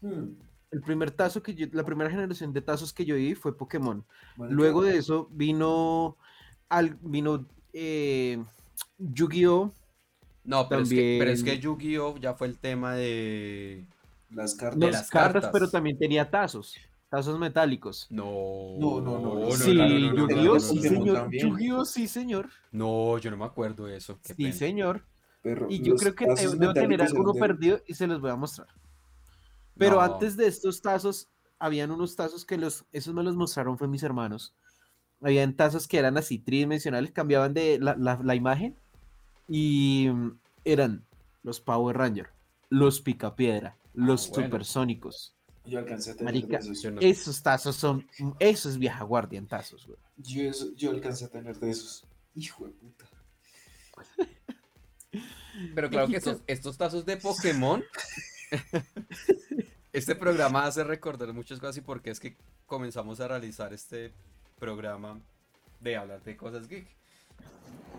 [0.00, 0.30] Hmm,
[0.70, 4.02] El primer tazo que yo, la primera generación de tazos que yo vi fue Pokémon.
[4.38, 6.16] marica, Luego de eso vino
[6.70, 8.42] al, vino eh,
[8.98, 9.72] Yu-Gi-Oh!
[10.44, 13.84] No, pero es, que, pero es que También- Yu-Gi-Oh ya fue el tema de...
[14.30, 14.80] Las cartas.
[14.80, 15.50] De Las las cartas, cartas.
[15.52, 16.76] pero también tenía tazos,
[17.16, 18.06] tazos metálicos.
[18.10, 20.60] No, No, no, no, sí, Yu-Gi-Oh!
[20.60, 21.16] sí, señor.
[21.16, 21.48] también.
[21.48, 21.84] Yu-Gi-Oh!
[21.84, 22.50] sí, señor.
[22.72, 24.18] No, yo no me acuerdo de eso.
[24.22, 24.52] qué Sí, pena.
[24.54, 25.04] señor.
[25.42, 26.26] Perro, Y yo creo que
[26.58, 28.68] debo tener alguno perdido y se los voy a mostrar.
[29.78, 30.00] Pero No.
[30.02, 34.02] antes de estos tazos, habían unos tazos que los, esos me los mostraron fue mis
[34.02, 34.54] hermanos.
[35.22, 38.76] Habían tazos que eran así tridimensionales, cambiaban de la, la- la imagen
[39.48, 41.06] y mm, eran
[41.42, 42.28] los Power Ranger,
[42.68, 44.46] los Picapiedra, los Ah, bueno.
[44.48, 45.35] Supersónicos.
[45.66, 46.84] Yo alcancé a tener Marica, de esos.
[47.00, 48.06] Esos tazos son,
[48.38, 49.98] eso es vieja guardia en tazos, güey.
[50.16, 52.04] Yo, eso- yo alcancé a tener de esos.
[52.34, 53.04] Hijo de puta.
[55.74, 57.82] Pero claro que estos, estos tazos de Pokémon.
[59.92, 64.12] este programa hace recordar muchas cosas y por qué es que comenzamos a realizar este
[64.58, 65.20] programa
[65.80, 66.86] de hablar de cosas geek.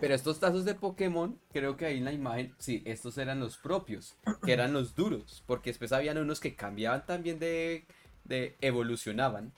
[0.00, 3.56] Pero estos tazos de Pokémon, creo que ahí en la imagen, sí, estos eran los
[3.56, 7.84] propios, que eran los duros, porque después habían unos que cambiaban también de,
[8.24, 9.52] de evolucionaban.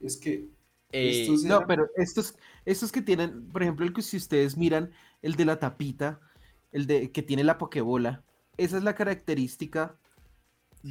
[0.00, 0.48] Es que
[0.92, 4.92] Eh, estos No, pero estos, estos que tienen, por ejemplo, el que si ustedes miran,
[5.22, 6.20] el de la tapita,
[6.70, 8.22] el de que tiene la pokebola,
[8.58, 9.96] esa es la característica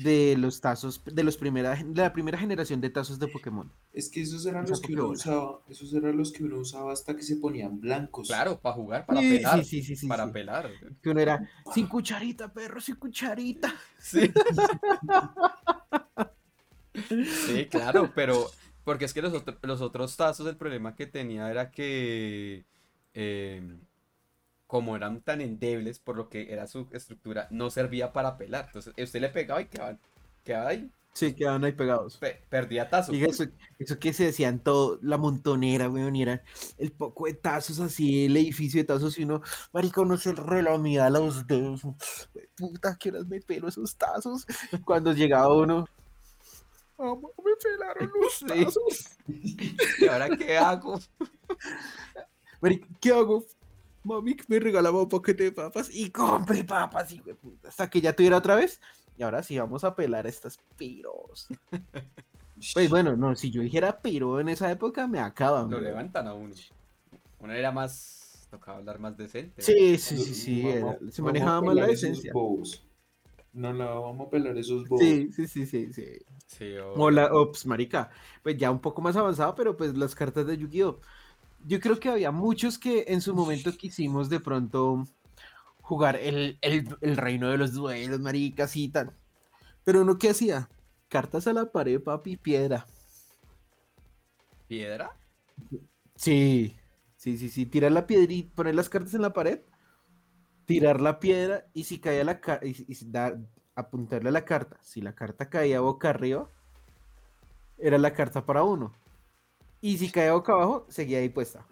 [0.03, 3.71] de los tazos, de los primera, de la primera generación de tazos de Pokémon.
[3.93, 6.91] Es que esos eran Esa los que uno usaba, esos eran los que uno usaba
[6.91, 8.27] hasta que se ponían blancos.
[8.27, 9.63] claro, para jugar, para Sí, pelar.
[9.63, 10.31] sí, sí, sí, sí, para sí.
[10.33, 10.69] pelar.
[11.01, 13.73] Que uno era sin cucharita, perro, sin cucharita.
[13.99, 14.31] Sí.
[17.23, 18.49] Sí, claro, pero
[18.83, 22.65] porque es que los, otro- los otros tazos, el problema que tenía era que
[23.13, 23.79] eh,
[24.75, 28.65] como eran tan endebles, por lo que era su estructura, no servía para pelar.
[28.67, 29.97] Entonces, usted le pegaba y quedaba,
[30.43, 32.17] quedaba ahí, Sí, quedaban ahí pegados.
[32.17, 33.13] pe- perdía tazo.
[33.13, 33.45] Y eso,
[33.79, 36.43] eso que se decían todo, la montonera, weón, y era
[36.77, 41.09] el poco de tazos así, el edificio de tazos, y uno, marica, uno se relamía
[41.09, 41.83] los dedos,
[42.57, 44.45] puta, que horas me pelo esos tazos,
[44.83, 45.87] cuando llegaba uno,
[46.97, 48.45] "Mamá, me pelaron los Sí.
[48.65, 49.17] tazos,
[49.99, 50.99] ¿Y ahora qué hago?
[52.61, 53.45] marica, ¿qué hago?
[54.05, 58.13] Mami, me regalaba un paquete de papas, y compré papas, y puta, hasta que ya
[58.15, 58.79] tuviera otra vez,
[59.17, 61.47] y ahora sí vamos a pelar estas piros.
[62.73, 65.69] Pues bueno, no, si yo dijera piro en esa época, me acaban.
[65.69, 66.55] Lo levantan a uno.
[67.39, 69.61] Uno era más, tocaba hablar más decente.
[69.61, 72.31] Sí, sí, sí, sí, Vamos- era- vamos se a manejaba más la decencia.
[72.31, 72.87] bobos.
[73.51, 75.03] No, no, vamos a pelar esos bobos.
[75.05, 76.05] Sí, sí, sí, sí, sí.
[76.47, 78.09] Sí, o- O la, ops, marica,
[78.41, 81.01] pues ya un poco más avanzado, pero pues las cartas de Yu-Gi-Oh!
[81.63, 85.07] Yo creo que había muchos que en su momento quisimos de pronto
[85.81, 89.13] jugar el, el, el reino de los duelos, maricas y tal.
[89.83, 90.69] Pero uno qué hacía?
[91.07, 92.85] Cartas a la pared, papi, piedra.
[94.67, 95.15] ¿Piedra?
[96.15, 96.75] Sí,
[97.15, 99.61] sí, sí, sí, tirar la piedra y poner las cartas en la pared,
[100.65, 103.37] tirar la piedra y si caía la carta, y, y dar,
[103.75, 106.49] apuntarle a la carta, si la carta caía boca arriba,
[107.77, 108.93] era la carta para uno.
[109.85, 111.63] Y si caía boca abajo, seguía ahí puesta.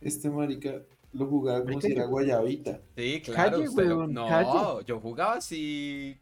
[0.00, 0.82] Este marica
[1.12, 2.80] lo jugaba como si era guayabita.
[2.96, 3.50] Sí, claro.
[3.52, 4.84] Calle, usted lo- huevón, No, calle.
[4.84, 6.18] yo jugaba así.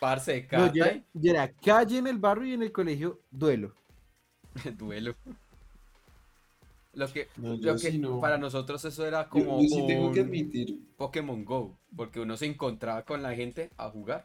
[0.00, 2.72] Parce de No, yo, era, y- yo era calle en el barrio y en el
[2.72, 3.74] colegio, duelo.
[4.76, 5.14] Duelo.
[6.94, 8.20] Lo que, No, lo yo que sí no.
[8.20, 12.36] para nosotros eso era como yo sí tengo que un admitir, Pokémon Go, porque uno
[12.36, 14.24] se encontraba con la gente a jugar.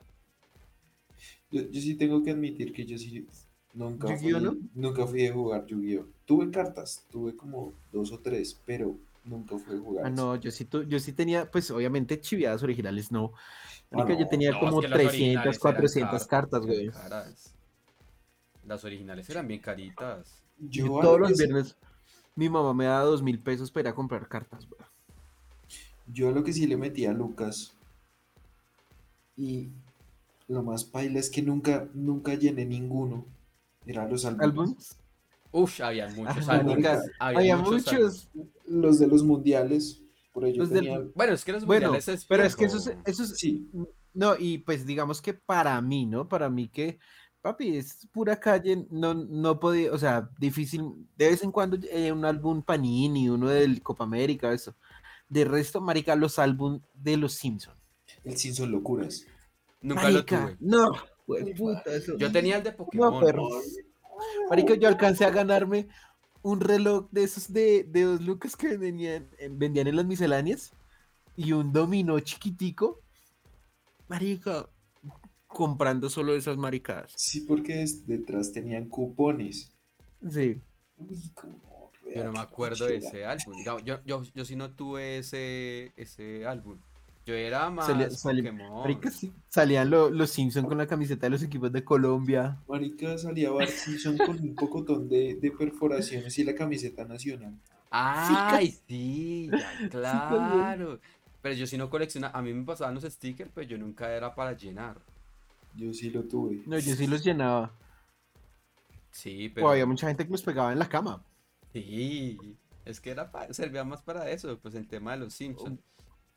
[1.51, 3.27] yo, yo sí tengo que admitir que yo sí
[3.75, 4.57] nunca fui, ¿Yu-Gi-Oh, no?
[4.73, 6.05] nunca fui de jugar Yu-Gi-Oh.
[6.25, 10.05] Tuve cartas, tuve como dos o tres, pero nunca fui de jugar.
[10.07, 13.33] Ah, no, yo sí, tu- yo sí tenía, pues obviamente chiviadas originales no.
[13.91, 16.91] Marica, no, yo tenía No, es como que las 300, originales eran 400 cartas, güey.
[18.65, 20.41] Las originales eran bien caritas.
[20.57, 21.75] Yo, Yo a todos lo los que viernes,
[22.35, 24.81] mi mamá me daba dos mil pesos para ir a comprar cartas, güey.
[26.07, 27.73] Yo a lo que sí le metí a Lucas.
[29.38, 29.69] Y
[30.47, 33.25] lo más paila es que nunca, nunca llené ninguno.
[33.86, 34.43] Eran los álbumes.
[34.50, 34.98] ¿Álbums?
[35.52, 36.86] Uf, había muchos Ah, álbumes.
[37.19, 38.30] Había, Había muchos.
[38.67, 40.02] Los de los mundiales.
[40.34, 41.00] Por ello Los del- tenía.
[41.15, 43.69] Bueno, es que los Bueno, mundiales es pero es que eso es, eso es- Sí,
[44.13, 46.28] no, y pues digamos que para mí, ¿no?
[46.28, 47.00] Para mí que,
[47.41, 50.82] papi, es pura calle, no, no podía, o sea, difícil,
[51.15, 54.76] de vez en cuando eh, un álbum Panini, uno del Copa América, eso.
[55.30, 57.78] De resto, marica, los álbum de los Simpsons.
[58.26, 59.26] el Simpson Locuras.
[59.82, 60.58] Nunca Marica, lo tuve.
[60.60, 60.91] no,
[61.27, 62.17] güey, puta, eso.
[62.17, 63.23] Yo tenía el de Pokémon.
[64.49, 65.88] Marica, yo alcancé a ganarme
[66.41, 70.71] un reloj de esos de, de dos lucas que vendían, en- vendían en las misceláneas
[71.35, 73.01] y un dominó chiquitico.
[74.07, 74.69] Marica,
[75.47, 77.11] comprando solo esas maricadas.
[77.15, 79.71] Sí, porque es- detrás tenían cupones.
[80.29, 80.61] Sí.
[80.97, 83.57] Uy, cómo Yo no me acuerdo de ese álbum.
[83.57, 86.79] Digamos, Yo, yo, yo sí no tuve ese, ese álbum.
[87.25, 88.81] Yo era más Salía- Pokémon.
[88.81, 92.57] Marica, sí, Salían lo- los Simpsons con la camiseta de los equipos de Colombia.
[92.67, 97.55] Marica salía Bart Simpson con un pocotón de, de perforaciones y la camiseta nacional.
[97.89, 100.51] Ay, sí, ya, también.
[100.51, 100.99] claro.
[101.41, 102.38] Pero yo sí no coleccionaba.
[102.38, 104.97] A mí me pasaban los stickers, pero yo nunca era para llenar.
[105.75, 106.61] Yo sí lo tuve.
[106.65, 107.71] No, yo sí los llenaba.
[109.11, 109.69] Sí, O pero.
[109.69, 111.23] había mucha gente que los pegaba en la cama.
[111.73, 112.38] Sí.
[112.83, 115.79] Es que era pa- servía más para eso, pues el tema de los Simpsons.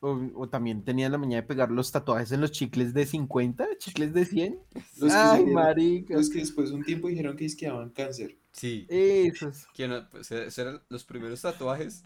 [0.01, 3.67] O, o también tenía la mañana de pegar los tatuajes en los chicles de 50,
[3.79, 4.59] chicles de 100.
[4.75, 6.15] Los que, Ay, salieron- marica.
[6.15, 8.37] los que después de un tiempo dijeron que es que daban cáncer.
[8.53, 8.87] Sí.
[8.89, 9.67] Esos.
[9.75, 12.05] Que no, pues, esos eran los primeros tatuajes.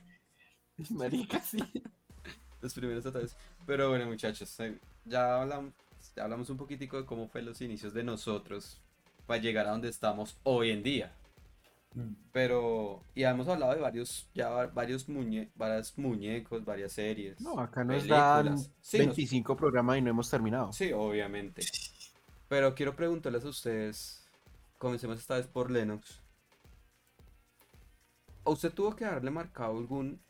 [0.90, 1.58] Marica, sí.
[2.62, 3.36] Los primeros tatuajes.
[3.66, 5.72] Pero bueno, muchachos, eh, ya hablamos,
[6.16, 8.80] ya hablamos un poquitico de cómo fue los inicios de nosotros
[9.26, 11.12] para llegar a donde estamos hoy en día.
[11.94, 12.14] Mm.
[12.32, 17.40] Pero, y hemos hablado de varios, ya va- varios muñe, varios muñecos, varias series.
[17.40, 18.58] No, acá nos dan.
[18.80, 20.72] Sí, nos- 25 programas y no hemos terminado.
[20.72, 21.62] sí, obviamente.
[22.48, 24.26] Pero quiero preguntarles a ustedes,
[24.78, 26.20] comencemos esta vez por Lennox.
[28.44, 30.20] ¿A usted tuvo que darle marcado algún,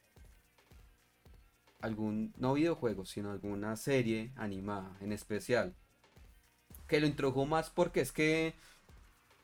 [1.80, 5.74] algún, no videojuego, sino alguna serie animada en especial?
[6.86, 8.54] Que lo introdujo más porque es que,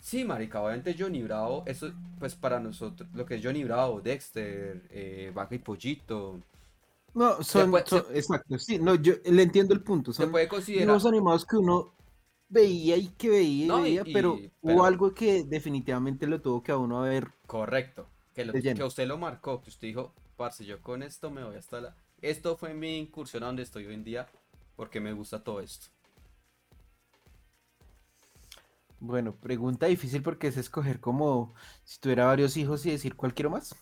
[0.00, 4.86] sí, marica, obviamente Johnny Bravo, eso, pues para nosotros, lo que es Johnny Bravo, Dexter,
[4.90, 6.40] eh, Vaca y Pollito,
[7.14, 10.12] No, son, puede- son- exacto, sí, no, yo le entiendo el punto.
[10.12, 10.86] se puede considerar...
[10.86, 11.94] dibujos animados que uno
[12.48, 16.40] veía y que veía y No, y- veía, pero y- hubo algo que definitivamente lo
[16.40, 17.28] tuvo que a uno ver.
[17.46, 18.06] Correcto.
[18.34, 21.56] Que, lo- que usted lo marcó, que usted dijo, parce, yo con esto me voy
[21.56, 21.96] hasta la...
[22.22, 24.28] Esto fue mi incursión a donde estoy hoy en día
[24.76, 25.88] porque me gusta todo esto.
[29.00, 33.50] Bueno, pregunta difícil porque es escoger como si tuviera varios hijos y decir cuál quiero
[33.50, 33.74] más.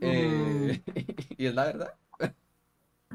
[0.00, 0.82] Eh,
[1.38, 1.94] y es la verdad.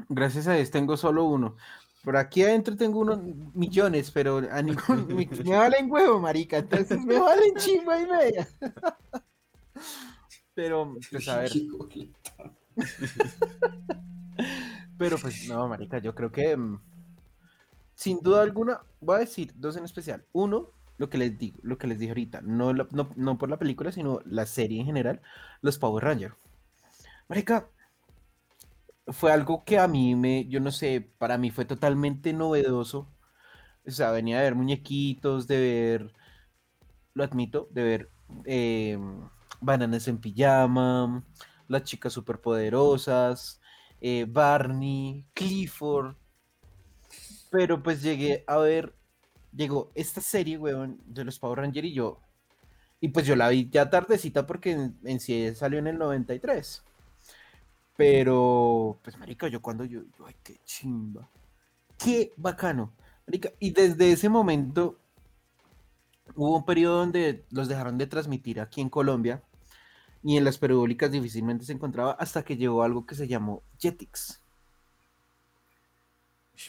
[0.08, 1.56] Gracias a Dios tengo solo uno.
[2.02, 3.20] Por aquí adentro tengo unos
[3.54, 6.58] millones, pero a ningún me, me valen huevo, marica.
[6.58, 8.48] Entonces me valen chimba y media.
[10.54, 11.52] Pero, pues a ver,
[14.98, 16.80] pero pues no, marica, yo creo que mm,
[18.02, 20.24] sin duda alguna voy a decir dos en especial.
[20.32, 23.60] Uno, lo que les digo, lo que les dije ahorita, no, no, no por la
[23.60, 25.20] película, sino la serie en general,
[25.60, 26.34] los Power Rangers.
[27.28, 27.68] Marica,
[29.06, 33.08] fue algo que a mí me, yo no sé, para mí fue totalmente novedoso.
[33.86, 36.12] O sea, venía de ver muñequitos, de ver,
[37.14, 38.10] lo admito, de ver
[38.46, 38.98] eh,
[39.60, 41.24] bananas en pijama,
[41.68, 43.60] las chicas superpoderosas,
[44.00, 46.16] eh, Barney, Clifford.
[47.52, 48.94] Pero pues llegué a ver,
[49.54, 52.18] llegó esta serie, weón, de los Power Rangers y yo,
[53.02, 56.84] y pues yo la vi ya tardecita porque en, sí salió en el 93.
[57.96, 61.28] Pero, pues, marica, yo cuando yo, yo, ay, qué chimba.
[61.98, 62.92] Qué bacano.
[63.26, 64.98] Marica, y desde ese momento
[66.36, 69.42] hubo un periodo donde los dejaron de transmitir aquí en Colombia
[70.22, 74.41] y en las periódicas difícilmente se encontraba hasta que llegó algo que se llamó Jetix.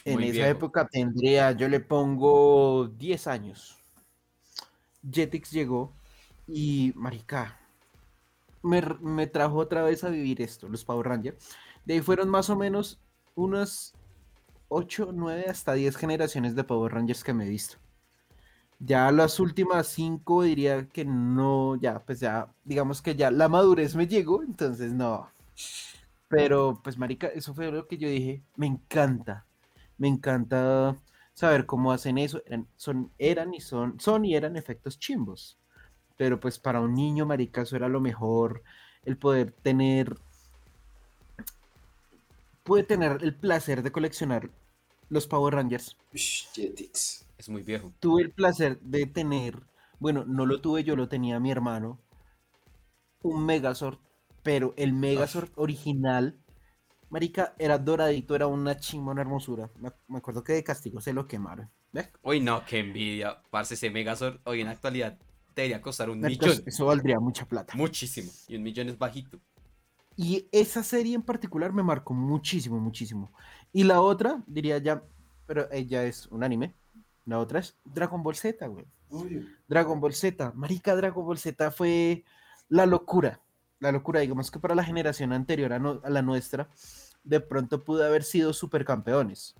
[0.04, 0.48] En esa viejo.
[0.48, 3.78] época tendría, yo le pongo 10 años.
[5.10, 5.92] Jetix llegó
[6.46, 7.58] y, marica,
[8.62, 11.56] me, me trajo otra vez a vivir esto, los Power Rangers.
[11.84, 12.98] De ahí fueron más o menos
[13.34, 13.94] unas
[14.68, 17.76] 8, 9 hasta 10 generaciones de Power Rangers que me he visto.
[18.80, 23.94] Ya las últimas 5 diría que no, ya, pues ya, digamos que ya la madurez
[23.94, 25.30] me llegó, entonces no.
[26.28, 29.46] Pero pues marica, eso fue lo que yo dije, me encanta,
[29.98, 30.96] me encanta
[31.32, 32.42] saber cómo hacen eso.
[32.46, 35.58] Eran, son, eran y son, son y eran efectos chimbos.
[36.16, 38.62] Pero pues para un niño, marica, eso era lo mejor,
[39.04, 40.16] el poder tener,
[42.62, 44.50] puede tener el placer de coleccionar
[45.08, 45.96] los Power Rangers.
[46.12, 47.26] Jetix.
[47.36, 47.92] Es muy viejo.
[48.00, 49.60] Tuve el placer de tener,
[49.98, 51.98] bueno, no lo tuve yo, lo tenía mi hermano,
[53.22, 53.98] un Megazord,
[54.42, 56.38] pero el Megazord original,
[57.14, 59.70] marica, era doradito, era una chimba, una hermosura.
[59.78, 61.70] Me, me acuerdo que de castigo se lo quemaron.
[61.92, 62.10] ¿Ves?
[62.22, 63.40] Uy, no, qué envidia.
[63.50, 65.16] Parce, ese Megazord hoy en la actualidad
[65.54, 66.62] debería costar un millón.
[66.66, 67.72] Eso valdría mucha plata.
[67.76, 68.32] Muchísimo.
[68.48, 69.38] Y un millón es bajito.
[70.16, 73.32] Y esa serie en particular me marcó muchísimo, muchísimo.
[73.72, 75.04] Y la otra, diría ya,
[75.46, 76.74] pero ella es un anime.
[77.26, 78.86] La otra es Dragon Ball Z, güey.
[79.68, 80.52] Dragon Ball Z.
[80.56, 82.24] Marica, Dragon Ball Z fue
[82.68, 83.40] la locura.
[83.80, 86.68] La locura, digamos que para la generación anterior a, no- a la nuestra,
[87.24, 89.54] de pronto pudo haber sido supercampeones.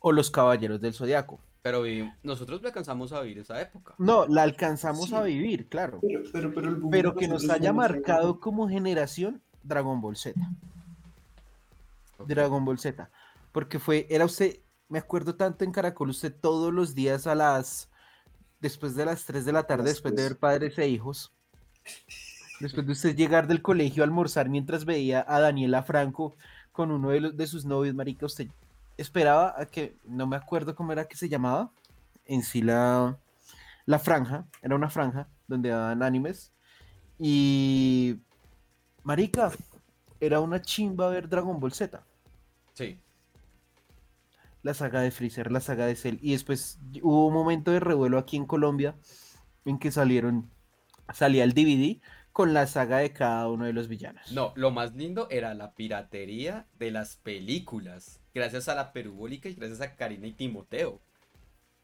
[0.00, 1.38] O los caballeros del zodiaco.
[1.62, 3.94] Pero vivim- nosotros no alcanzamos a vivir esa época.
[3.98, 5.98] No, la alcanzamos a vivir, claro.
[6.00, 10.16] Pero, pero, pero, el boom Pero de que nos haya marcado como generación Dragon Ball
[10.16, 10.40] Z.
[12.26, 13.10] Dragon Ball Z.
[13.52, 17.90] Porque fue, era usted, me acuerdo tanto en Caracol, usted todos los días a las,
[18.60, 21.32] después de las 3 de la tarde, Las después de ver padres e hijos,
[22.60, 26.36] después de usted llegar del colegio a almorzar mientras veía a Daniela Franco
[26.72, 28.48] con uno de, los, de sus novios, marica, usted
[28.96, 31.72] esperaba a que, no me acuerdo cómo era que se llamaba,
[32.26, 33.18] en sí la,
[33.86, 36.52] la franja, era una franja donde daban animes,
[37.18, 38.18] y,
[39.02, 39.50] marica,
[40.20, 42.02] era una chimba ver Dragon Ball Z
[42.74, 42.98] Sí.
[44.62, 46.18] la saga de Freezer, la saga de Cell.
[46.22, 48.94] Y después hubo un momento de revuelo aquí en Colombia
[49.64, 50.50] en que salieron,
[51.12, 52.00] salía el DVD
[52.32, 54.30] con la saga de cada uno de los villanos.
[54.32, 58.20] No, lo más lindo era la piratería de las películas.
[58.34, 61.00] Gracias a la perubólica y gracias a Karina y Timoteo.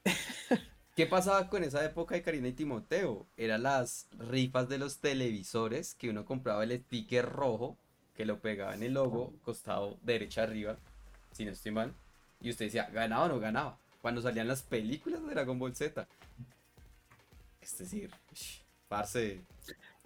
[0.96, 3.26] ¿Qué pasaba con esa época de Karina y Timoteo?
[3.36, 7.76] Eran las rifas de los televisores que uno compraba el sticker rojo,
[8.16, 10.78] que lo pegaba en el logo, costado derecha arriba,
[11.32, 11.92] si no estoy mal.
[12.40, 13.78] Y usted decía, ¿ganaba o no ganaba?
[14.00, 16.06] Cuando salían las películas de Dragon Ball Z.
[17.60, 18.10] Es decir,
[18.88, 19.40] parce,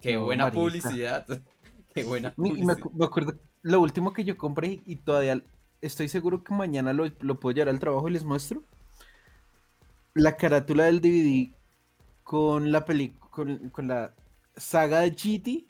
[0.01, 1.25] qué No, buena publicidad.
[1.93, 2.77] Qué buena me, publicidad.
[2.77, 3.33] acu- me acuerdo,
[3.63, 5.43] lo último que yo compré y todavía
[5.81, 8.63] estoy seguro que mañana lo, lo puedo llevar al trabajo y les muestro.
[10.13, 11.53] La carátula del DVD
[12.23, 14.13] con la peli con, con la
[14.55, 15.65] saga de GT,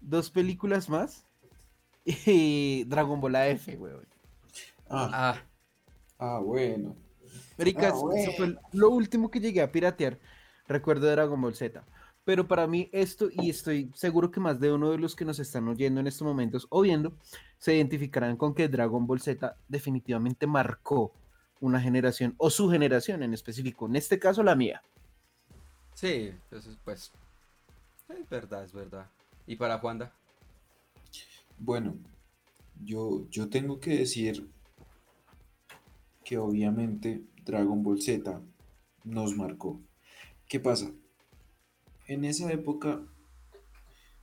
[0.00, 1.26] dos películas más
[2.04, 4.06] y Dragon Ball AF, weón.
[4.88, 5.42] Ah, Ah,
[6.18, 6.96] ah, bueno.
[7.58, 10.18] Marica, Ah, eso- eso fue lo último que llegué a piratear.
[10.66, 11.84] Recuerdo de Dragon Ball Z.
[12.28, 15.38] Pero para mí esto, y estoy seguro que más de uno de los que nos
[15.38, 17.14] están oyendo en estos momentos o viendo,
[17.56, 21.14] se identificarán con que Dragon Ball Z definitivamente marcó
[21.58, 24.82] una generación, o su generación en específico, en este caso la mía.
[25.94, 27.12] sí, eso es, pues.
[28.10, 29.06] Es verdad, es verdad.
[29.46, 30.12] ¿Y para Juanda?
[31.58, 31.96] Bueno,
[32.84, 34.50] yo, yo tengo que decir
[36.22, 38.38] que obviamente Dragon Ball Z
[39.04, 39.80] nos marcó.
[40.46, 40.92] ¿Qué pasa?
[42.08, 43.00] En esa época,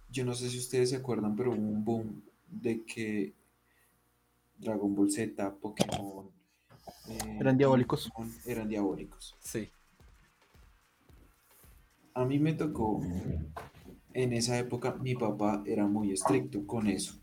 [0.09, 3.33] yo no sé si ustedes se acuerdan, pero hubo un boom de que
[4.57, 6.29] Dragon Ball Z, Pokémon,
[7.07, 8.11] eh, Eran diabólicos.
[8.45, 9.35] Eran diabólicos.
[9.39, 9.69] Sí.
[12.15, 13.01] A mí me tocó,
[14.13, 17.19] en esa época, mi papá era muy estricto con eso.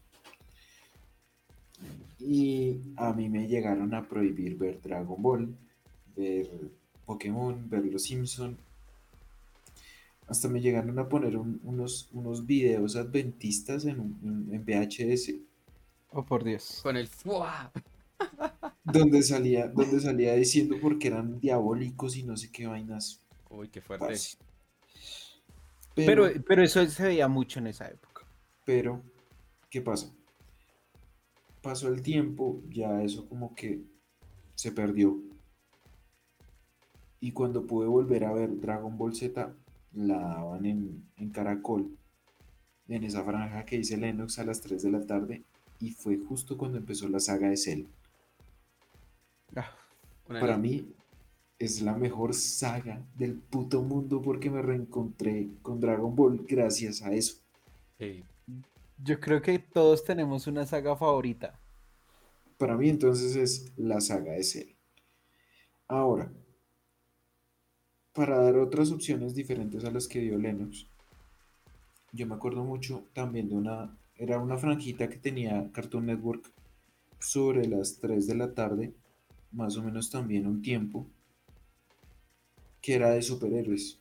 [2.20, 5.56] Y a mí me llegaron a prohibir ver Dragon Ball,
[6.14, 6.70] ver
[7.04, 8.56] Pokémon, ver Los Simpson.
[10.32, 14.18] Hasta me llegaron a poner un- unos, unos videos adventistas en, un-
[14.48, 15.34] en- en VHS,
[16.14, 16.80] Oh, por Dios.
[16.82, 17.70] Con el ¡fua!
[18.82, 23.20] donde salía, donde salía diciendo porque eran diabólicos y no sé qué vainas.
[23.50, 24.14] Uy, qué fuerte.
[25.94, 28.26] Pero, pero eso se veía mucho en esa época.
[28.64, 29.02] Pero,
[29.68, 30.10] ¿qué pasa?
[31.60, 33.82] Pasó el tiempo, ya eso como que
[34.54, 35.18] se perdió.
[37.20, 39.54] Y cuando pude volver a ver Dragon Ball Z,
[39.94, 41.96] la daban en, en Caracol,
[42.88, 45.42] en esa franja que dice Lennox a las 3 de la tarde,
[45.80, 47.86] y fue justo cuando empezó la saga de Cell.
[49.56, 49.70] Ah,
[50.26, 50.94] Para mí,
[51.58, 57.12] es la mejor saga del puto mundo porque me reencontré con Dragon Ball gracias a
[57.12, 57.36] eso.
[57.98, 58.24] Sí.
[58.98, 61.58] Yo creo que todos tenemos una saga favorita.
[62.58, 64.74] Para mí entonces es la saga de Cell.
[65.86, 66.32] Ahora,
[68.12, 70.86] para dar otras opciones diferentes a las que dio Lennox,
[72.12, 76.52] yo me acuerdo mucho también de una, era una franjita que tenía Cartoon Network
[77.18, 78.92] sobre las 3 de la tarde,
[79.50, 81.06] más o menos también un tiempo,
[82.82, 83.98] que era de superhéroes.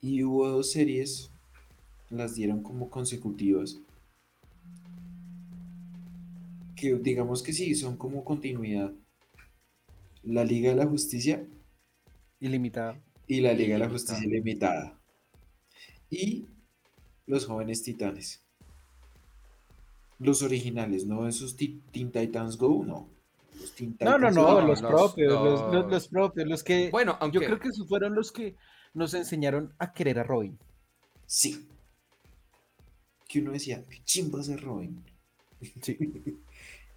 [0.00, 1.30] Y hubo dos series,
[2.10, 3.78] las dieron como consecutivas,
[6.74, 8.92] que digamos que sí, son como continuidad.
[10.22, 11.46] La Liga de la Justicia
[12.46, 13.00] Ilimitada.
[13.26, 13.88] y la Liga de la.
[13.90, 14.98] Justicia Ilimitada.
[16.10, 16.46] Y
[17.26, 18.42] los jóvenes titanes.
[20.18, 21.82] Los originales, no esos Teen
[22.12, 23.08] Titans Go, no.
[23.60, 24.60] Los Teen No, no, Titans no, Go.
[24.60, 27.58] no, los los- propios, los, los- los- los propios, los que Bueno, aunque yo creo
[27.58, 28.56] que esos fueron los que
[28.94, 30.58] nos enseñaron a querer a Robin.
[31.26, 31.66] Sí.
[33.28, 35.02] Que uno decía, qué chimba ser Robin.
[35.82, 35.96] Sí.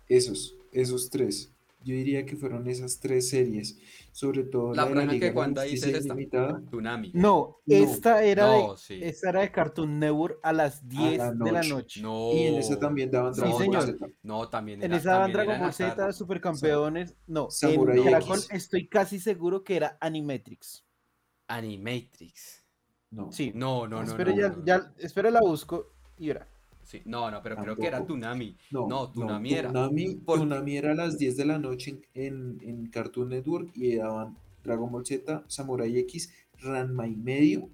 [0.09, 1.51] Esos, esos tres.
[1.87, 3.79] Yo diría que fueron esas tres series.
[4.11, 6.61] Sobre todo La la, de la Liga que dice Justicia es esta.
[6.67, 7.11] Tsunami.
[7.13, 7.75] No, No.
[7.75, 8.99] esta era No, de sí.
[9.01, 12.01] esta era de Cartoon Network a las 10 la de la noche.
[12.01, 12.33] No.
[12.33, 13.83] Y en esa también daban No, Dragon Ball señor.
[13.99, 14.07] Z.
[14.23, 16.11] No, también En era- esa daban Dragon en Ball Z.
[16.13, 17.15] Supercampeones.
[17.27, 18.49] No, Samurai en Caracol X.
[18.51, 20.83] estoy casi seguro que era Animatrix.
[21.47, 22.65] Animatrix.
[23.11, 23.31] No.
[23.31, 23.51] Sí.
[23.55, 24.07] No, no, no.
[24.09, 24.85] espera, no, ya, no, ya, no.
[24.97, 26.47] espera, la busco y verá.
[26.87, 28.19] Sí, no, no, pero creo que era Tampoco.
[28.19, 28.55] Tsunami.
[28.71, 29.69] No, No, Tsunami era.
[29.71, 34.37] Tsunami era a las 10 de la noche en, en, en Cartoon Network y daban
[34.63, 36.31] Dragon Ball Z, Samurai X,
[36.61, 37.69] Ranma y medio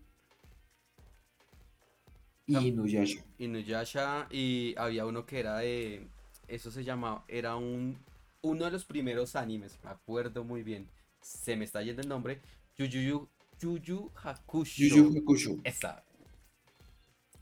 [2.48, 3.24] y Inuyasha.
[3.38, 6.08] Inuyasha y había uno que era de.
[6.48, 7.24] Eso se llamaba.
[7.28, 7.98] Era un.
[8.42, 9.80] Uno de los primeros animes.
[9.84, 10.90] Me acuerdo muy bien.
[11.22, 12.42] Se me está yendo el nombre.
[12.78, 13.30] Yuyu,
[13.62, 14.84] Yuyu Hakusho.
[14.84, 16.04] Yu Yu Hakusho, Esa.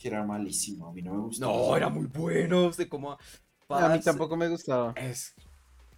[0.02, 1.46] Que era malísimo, a mí no me gustó.
[1.46, 2.74] No, era muy bueno.
[2.74, 3.18] sé cómo.
[3.70, 4.94] A mí tampoco me gustaba.
[4.98, 5.34] Es.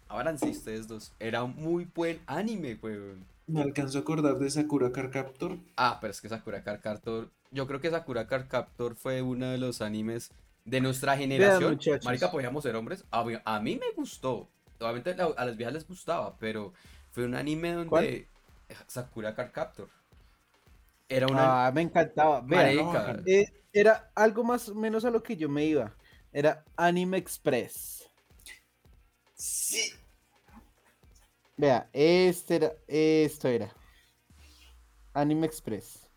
[0.08, 1.14] Ahora sí, ustedes dos.
[1.20, 3.26] Era un muy buen anime, weón.
[3.48, 5.58] Me alcanzo a acordar de Sakura Card Captor.
[5.76, 7.32] Ah, pero es que Sakura Card Captor.
[7.52, 10.32] Yo creo que Sakura Card Captor fue uno de los animes
[10.66, 11.80] de nuestra generación.
[12.04, 13.06] Marica, podíamos ser hombres.
[13.12, 14.50] A, mí- a mí me gustó.
[14.80, 16.74] Obviamente la- a las viejas les gustaba, pero
[17.12, 17.88] fue un anime donde.
[17.90, 18.28] ¿Cuál?
[18.88, 19.90] Sakura Card Captor.
[21.10, 21.68] Era una.
[21.68, 22.46] Ah, me encantaba.
[23.26, 25.96] Eh, era algo más o menos a lo que yo me iba.
[26.32, 28.08] Era Anime Express.
[29.34, 29.92] Sí.
[31.58, 33.72] Vea, este era, esto era.
[35.14, 36.08] Anime Express.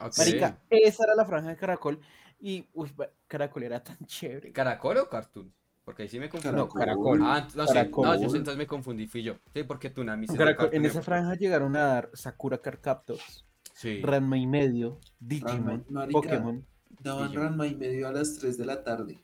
[0.00, 0.16] ok.
[0.18, 2.00] Marica, esa era la franja de Caracol.
[2.40, 2.94] Y, uy,
[3.26, 4.52] Caracol era tan chévere.
[4.52, 5.52] ¿Caracol o Cartoon?
[5.84, 6.56] Porque ahí sí me confundí.
[6.56, 7.20] No, Caracol.
[7.22, 8.06] Ah, no, sí, Caracol.
[8.06, 9.36] no, yo entonces me confundí, fui yo.
[9.52, 13.44] Sí, porque Tunami era Caracol- en esa franja llegaron a dar Sakura Card Captors,
[13.78, 14.02] Sí.
[14.02, 16.08] Ranma y medio, Digimon, Ranma.
[16.08, 16.66] Pokémon.
[17.00, 17.44] Daban Digimon.
[17.44, 19.22] Ranma y medio a las 3 de la tarde.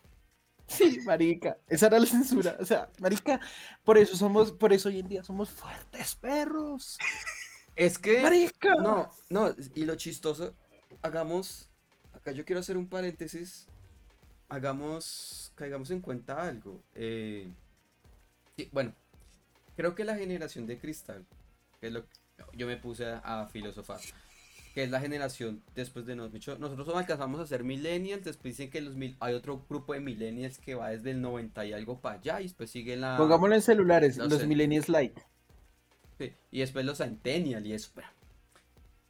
[0.68, 2.56] Sí, marica, esa era la censura.
[2.60, 3.40] O sea, marica,
[3.82, 6.98] por eso somos, por eso hoy en día somos fuertes perros.
[7.74, 8.22] Es que.
[8.22, 8.76] Marica.
[8.76, 10.54] No, no, y lo chistoso,
[11.02, 11.68] hagamos,
[12.12, 13.66] acá yo quiero hacer un paréntesis,
[14.48, 16.80] hagamos, caigamos en cuenta algo.
[16.94, 17.52] eh,
[18.56, 18.94] sí, bueno,
[19.76, 21.26] creo que la generación de cristal,
[21.80, 22.12] que es lo que
[22.52, 24.00] yo me puse a, a filosofar,
[24.74, 28.80] que es la generación después de nosotros, nosotros alcanzamos a ser millennials, después dicen que
[28.80, 32.18] los mil, hay otro grupo de millennials que va desde el 90 y algo para
[32.18, 33.16] allá, y después sigue la...
[33.16, 34.46] Pongámoslo en celulares, no los sé.
[34.48, 35.16] Millennials Light.
[36.18, 37.92] Sí, y después los Centennial y eso.
[37.94, 38.10] bueno.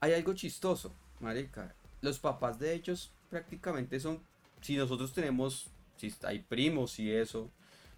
[0.01, 1.75] Hay algo chistoso, marica.
[2.03, 4.21] Los papás de ellos prácticamente son,
[4.61, 7.51] si nosotros tenemos, si hay primos y eso,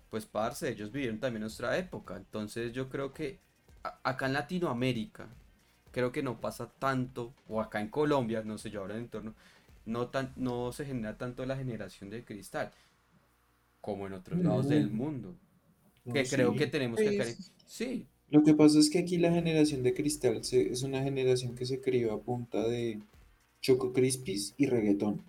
[0.09, 2.17] pues parce, ellos vivieron también nuestra época.
[2.17, 3.41] Entonces yo creo que
[4.05, 5.27] acá en Latinoamérica,
[5.97, 9.34] creo que no pasa tanto, o acá en Colombia, no sé, yo ahora en entorno,
[9.86, 12.70] no, tan, no se genera tanto la generación de cristal
[13.80, 15.34] como en otros lados del mundo.
[16.05, 16.59] No, Que creo sí.
[16.59, 17.09] que tenemos que...
[17.09, 18.07] Sí, cari- sí.
[18.28, 21.64] Lo que pasa es que aquí la generación de cristal se- es una generación que
[21.64, 23.01] se crió a punta de
[23.62, 25.22] Choco Crispies y reggaetón.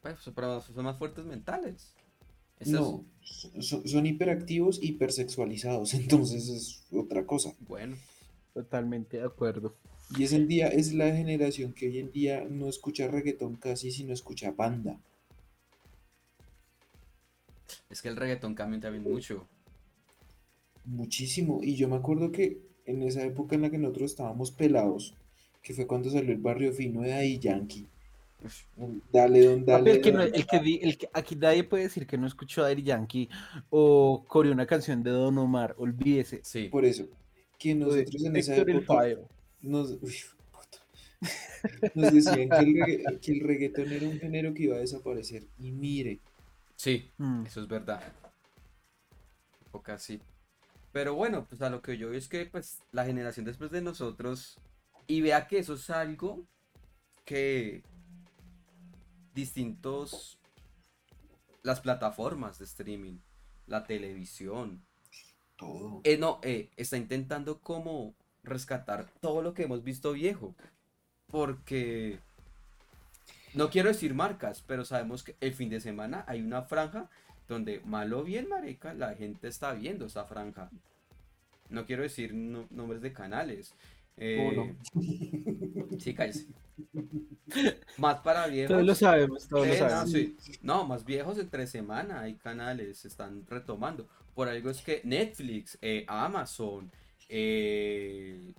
[0.00, 1.92] Pues, pero son más fuertes mentales.
[2.64, 3.04] No,
[3.60, 7.50] son, son hiperactivos, hipersexualizados, entonces es otra cosa.
[7.50, 7.96] es bueno.
[8.54, 9.74] Totalmente de acuerdo.
[10.16, 13.90] Y es el día, es la generación que hoy en día no escucha reggaetón casi,
[13.90, 14.98] sino escucha banda.
[17.90, 19.46] Es que el reggaetón cambia también mucho.
[20.84, 21.60] Muchísimo.
[21.62, 25.14] Y yo me acuerdo que en esa época en la que nosotros estábamos pelados,
[25.62, 27.88] que fue cuando salió el barrio fino de Daddy Yankee.
[29.10, 29.90] Dale, don, Papi, dale.
[29.92, 30.34] el que no- don.
[30.34, 33.30] el que di- el que- aquí nadie puede decir que no escuchó a Daddy Yankee
[33.70, 36.40] o coreó una canción de Don Omar, olvídese.
[36.44, 36.68] Sí.
[36.68, 37.06] Por eso.
[37.58, 39.04] Que nosotros en esa época
[39.62, 40.14] nos, uy,
[40.52, 40.78] puta.
[41.94, 45.44] nos decían que el, regga- que el reggaetón era un género que iba a desaparecer.
[45.58, 46.20] Y mire,
[46.76, 47.46] Sí, Mm.
[47.46, 48.02] eso es verdad.
[49.66, 50.20] Época sí.
[50.92, 53.80] Pero bueno, pues a lo que yo veo es que pues la generación después de
[53.80, 54.58] nosotros
[55.06, 56.46] y vea que eso es algo
[57.24, 57.82] que
[59.34, 60.38] distintos
[61.62, 63.18] las plataformas de streaming,
[63.66, 64.84] la televisión,
[65.56, 66.00] todo.
[66.04, 70.54] eh, no, eh, está intentando como rescatar todo lo que hemos visto viejo.
[71.30, 72.18] Porque
[73.54, 77.08] no quiero decir marcas, pero sabemos que el fin de semana hay una franja
[77.48, 80.70] donde malo o bien, marica, la gente está viendo esa franja.
[81.70, 83.74] No quiero decir no- nombres de canales.
[84.16, 84.64] ¿Cómo no?
[84.64, 84.76] eh,
[85.98, 86.46] Sí, cállese.
[87.98, 88.72] Más para viejos.
[88.74, 90.10] Todos lo sabemos, todos lo Eh, no, sabemos.
[90.12, 90.36] sí.
[90.62, 94.06] No, más viejos entre semana hay canales, se están retomando.
[94.34, 96.90] Por algo es que Netflix, eh, Amazon,
[97.28, 98.52] eh,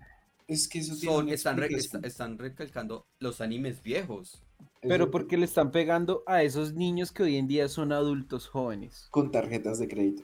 [0.47, 1.69] Es que eso son, están, re-
[2.03, 4.41] están recalcando los animes viejos.
[4.82, 9.07] Pero porque le están pegando a esos niños que hoy en día son adultos jóvenes.
[9.09, 10.23] Con tarjetas de crédito.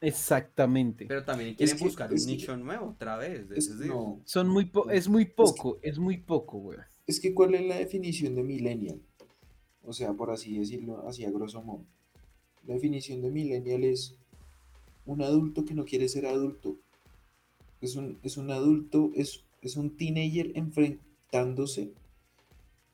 [0.00, 1.06] Exactamente.
[1.06, 3.50] Pero también quieren que- buscar un que- nicho nuevo otra vez.
[3.50, 6.78] Es- es decir, no, Son muy po- es muy poco, es muy poco, güey.
[7.06, 9.00] es que ¿cuál es la definición de millennial?
[9.84, 11.84] O sea, por así decirlo, así a grosso modo.
[12.66, 14.16] La definición de millennial es
[15.06, 16.76] un adulto que no quiere ser adulto.
[17.80, 21.92] Es un, es un adulto, es, es un teenager enfrentándose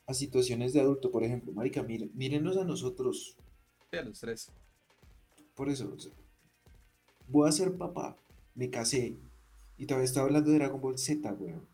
[0.07, 1.11] a situaciones de adulto.
[1.11, 3.37] Por ejemplo, marica, miren, mírenos a nosotros.
[3.91, 4.51] sí, a los tres.
[5.55, 6.13] Por eso, o sea,
[7.29, 8.17] voy a ser papá,
[8.55, 9.17] me casé
[9.77, 11.67] y todavía estaba hablando de Dragon Ball Z, weón.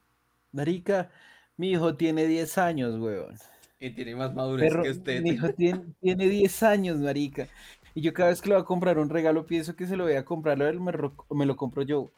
[0.52, 1.10] Marica,
[1.56, 3.36] mi hijo tiene 10 años, weón.
[3.80, 5.22] Y tiene más madurez que usted.
[5.22, 7.48] mi hijo tiene, tiene 10 años, marica.
[7.94, 10.04] Y yo cada vez que le voy a comprar un regalo pienso que se lo
[10.04, 10.92] voy a comprar, lo él me,
[11.30, 12.10] me lo compro yo.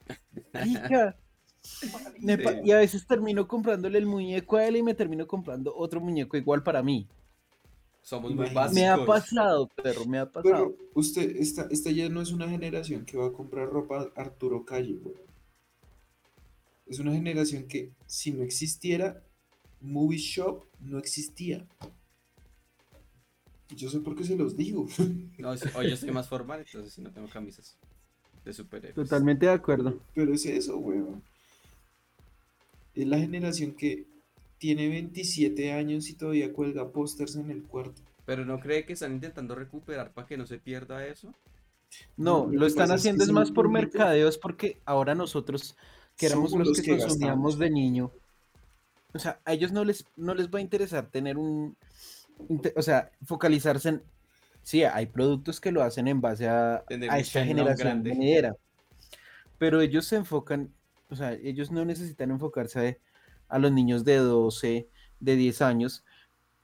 [0.53, 1.15] Me
[1.67, 1.89] Sí.
[2.65, 6.37] Y a veces termino comprándole el muñeco a él y me termino comprando otro muñeco
[6.37, 7.09] igual para mí.
[8.03, 8.75] Somos muy básicos.
[8.75, 10.43] Me ha pasado, perro, me ha pasado.
[10.43, 14.65] Pero usted, esta, esta ya no es una generación que va a comprar ropa Arturo
[14.65, 15.27] Calle, weón.
[16.87, 19.25] Es una generación que si no existiera
[19.81, 21.67] Movie Shop, no existía.
[23.75, 24.87] Yo sé por qué se los digo.
[25.39, 27.77] No, hoy yo estoy más formal, entonces si no tengo camisas
[28.45, 28.95] de superhéroes.
[28.95, 29.99] Totalmente de acuerdo.
[30.15, 31.23] Pero es eso, weón.
[32.95, 34.07] Es la generación que
[34.59, 38.01] tiene 27 años y todavía cuelga pósters en el cuarto.
[38.25, 41.35] Pero no cree que están intentando recuperar para que no se pierda eso.
[42.17, 45.77] No, No, lo están es que haciendo es más por público- mercadeos porque ahora nosotros,
[46.17, 47.59] que éramos los los que, que consumíamos gastamos.
[47.59, 48.11] de niño,
[49.13, 51.77] o sea, a ellos no les, no les va a interesar tener un,
[52.75, 54.03] o sea, focalizarse en,
[54.63, 58.57] sí, hay productos que lo hacen en base a, esta generación venidera,
[59.59, 60.73] pero ellos se enfocan,
[61.09, 63.01] o sea, ellos no necesitan enfocarse
[63.49, 64.89] a, a los niños de 12,
[65.21, 66.05] de 10 años,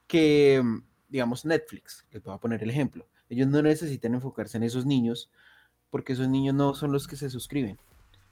[0.07, 0.61] que,
[1.09, 5.29] digamos, Netflix, les voy a poner el ejemplo, ellos no necesitan enfocarse en esos niños,
[5.89, 7.77] porque esos niños no son los que se suscriben.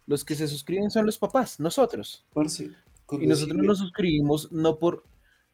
[0.07, 2.25] Los que se suscriben son los papás, nosotros.
[2.33, 2.71] Parce,
[3.11, 5.03] Y nosotros nos suscribimos no por,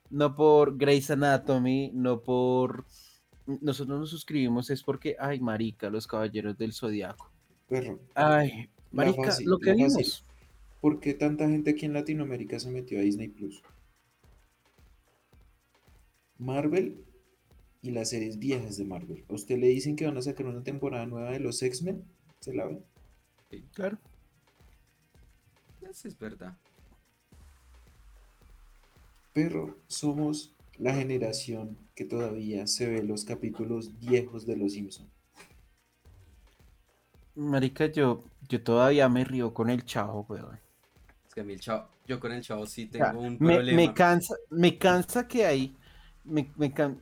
[0.10, 2.86] no por Grey's Anatomy, no por...
[3.46, 7.32] Nosotros nos suscribimos es porque, ay, marica, los caballeros del Zodiaco.
[7.68, 9.98] Perro, Ay, La marica, fácil, lo que la fácil.
[9.98, 10.24] vimos.
[10.82, 13.62] ¿por qué tanta gente aquí en Latinoamérica se metió a Disney Plus?
[16.38, 17.04] Marvel
[17.82, 19.24] y las series viejas de Marvel.
[19.30, 22.04] ¿A usted le dicen que van a sacar una temporada nueva de los X-Men?
[22.40, 22.84] ¿Se la ven?
[23.74, 23.98] Claro.
[25.82, 26.58] Eso es verdad.
[29.38, 35.08] Pero somos la generación que todavía se ve los capítulos viejos de Los Simpson.
[37.36, 40.60] Marica, yo, yo todavía me río con el chavo, weón.
[41.28, 43.40] Es que a mí el chavo, yo con el chavo sí O sea, tengo un
[43.40, 43.76] me, problema.
[43.76, 45.76] me cansa, me cansa que hay,
[46.24, 47.00] me, me can-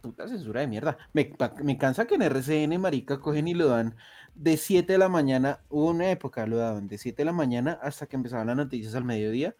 [0.00, 3.96] puta censura de mierda, me, me cansa que en RCN, marica, cogen y lo dan
[4.34, 7.78] de 7 de la mañana, hubo una época, lo daban de 7 de la mañana
[7.82, 9.56] hasta que empezaban las noticias al mediodía,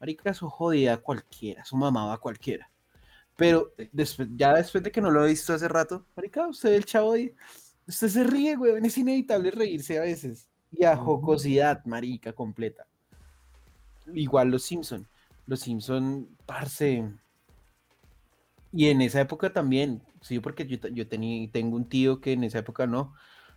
[0.00, 2.70] marica, eso jodía a cualquiera, eso mamaba a cualquiera,
[3.36, 6.84] pero después, ya después de que no lo he visto hace rato, marica, usted el
[6.84, 7.14] chavo,
[7.86, 12.86] usted se ríe, weón, es inevitable reírse a veces, y a jocosidad, marica, completa.
[14.12, 15.06] Igual los Simpson.
[15.46, 17.04] Los Simpson, parce.
[18.72, 22.44] Y en esa época también, sí, porque yo, yo tení- tengo un tío que en
[22.44, 23.14] esa época no,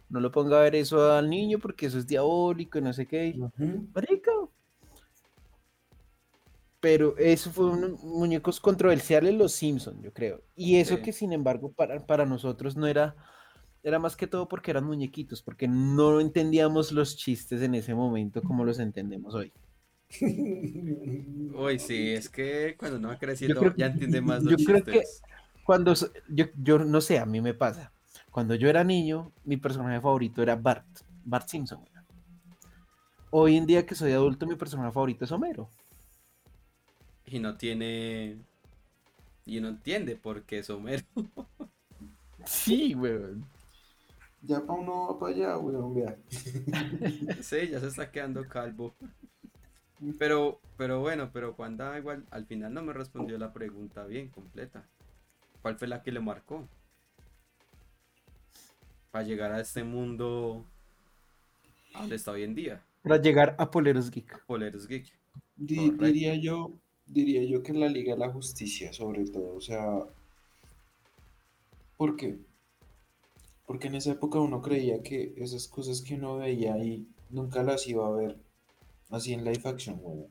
[0.09, 3.07] no lo ponga a ver eso al niño porque eso es diabólico y no sé
[3.07, 3.35] qué.
[3.93, 4.31] Marica.
[6.81, 10.41] Pero eso fue unos muñecos controversiales los Simpson, yo creo.
[10.55, 11.01] Y eso Sí.
[11.03, 13.15] que sin embargo para, para nosotros no era
[13.83, 18.43] era más que todo porque eran muñequitos, porque no entendíamos los chistes en ese momento
[18.43, 19.51] como los entendemos hoy.
[21.55, 24.83] Uy, sí, es que cuando uno va creciendo creo- ya entiende más los yo creo
[24.83, 25.21] que- chistes.
[25.65, 25.93] Cuando
[26.29, 27.91] yo, yo no sé, a mí me pasa.
[28.29, 30.85] Cuando yo era niño, mi personaje favorito era Bart,
[31.23, 31.79] Bart Simpson.
[33.29, 35.69] Hoy en día que soy adulto, mi personaje favorito es Homero.
[37.31, 38.37] Y no tiene.
[39.45, 41.03] Y no entiende por qué es Homero.
[42.45, 43.45] Sí, weón.
[44.41, 46.17] Ya para uno va para allá, weón, vea.
[47.41, 48.93] Sí, ya se está quedando calvo.
[50.17, 54.83] Pero, pero bueno, pero Wanda igual al final no me respondió la pregunta bien completa.
[55.61, 56.67] ¿Cuál fue la que le marcó?
[59.11, 60.65] Para llegar a este mundo
[61.93, 62.81] a donde está hoy en día.
[63.03, 64.43] Para llegar a Poleros Geek.
[64.45, 65.05] Poleros Geek.
[65.55, 66.80] Di- diría yo,
[67.11, 70.05] diría yo que la Liga de la Justicia, sobre todo, o sea,
[71.97, 72.39] ¿por qué?
[73.65, 77.87] Porque en esa época uno creía que esas cosas que uno veía ahí nunca las
[77.87, 78.37] iba a ver
[79.09, 80.27] así en live action, weón.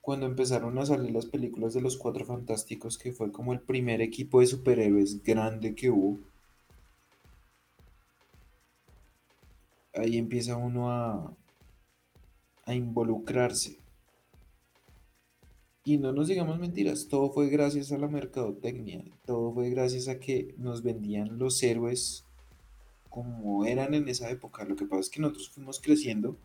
[0.00, 4.00] Cuando empezaron a salir las películas de los Cuatro Fantásticos, que fue como el primer
[4.00, 6.18] equipo de superhéroes grande que hubo,
[9.94, 11.32] ahí empieza uno a,
[12.66, 13.81] a involucrarse.
[15.84, 20.20] Y no nos digamos mentiras, todo fue gracias a la mercadotecnia, todo fue gracias a
[20.20, 22.24] que nos vendían los héroes
[23.08, 24.64] como eran en esa época.
[24.64, 26.36] Lo que pasa es que nosotros fuimos creciendo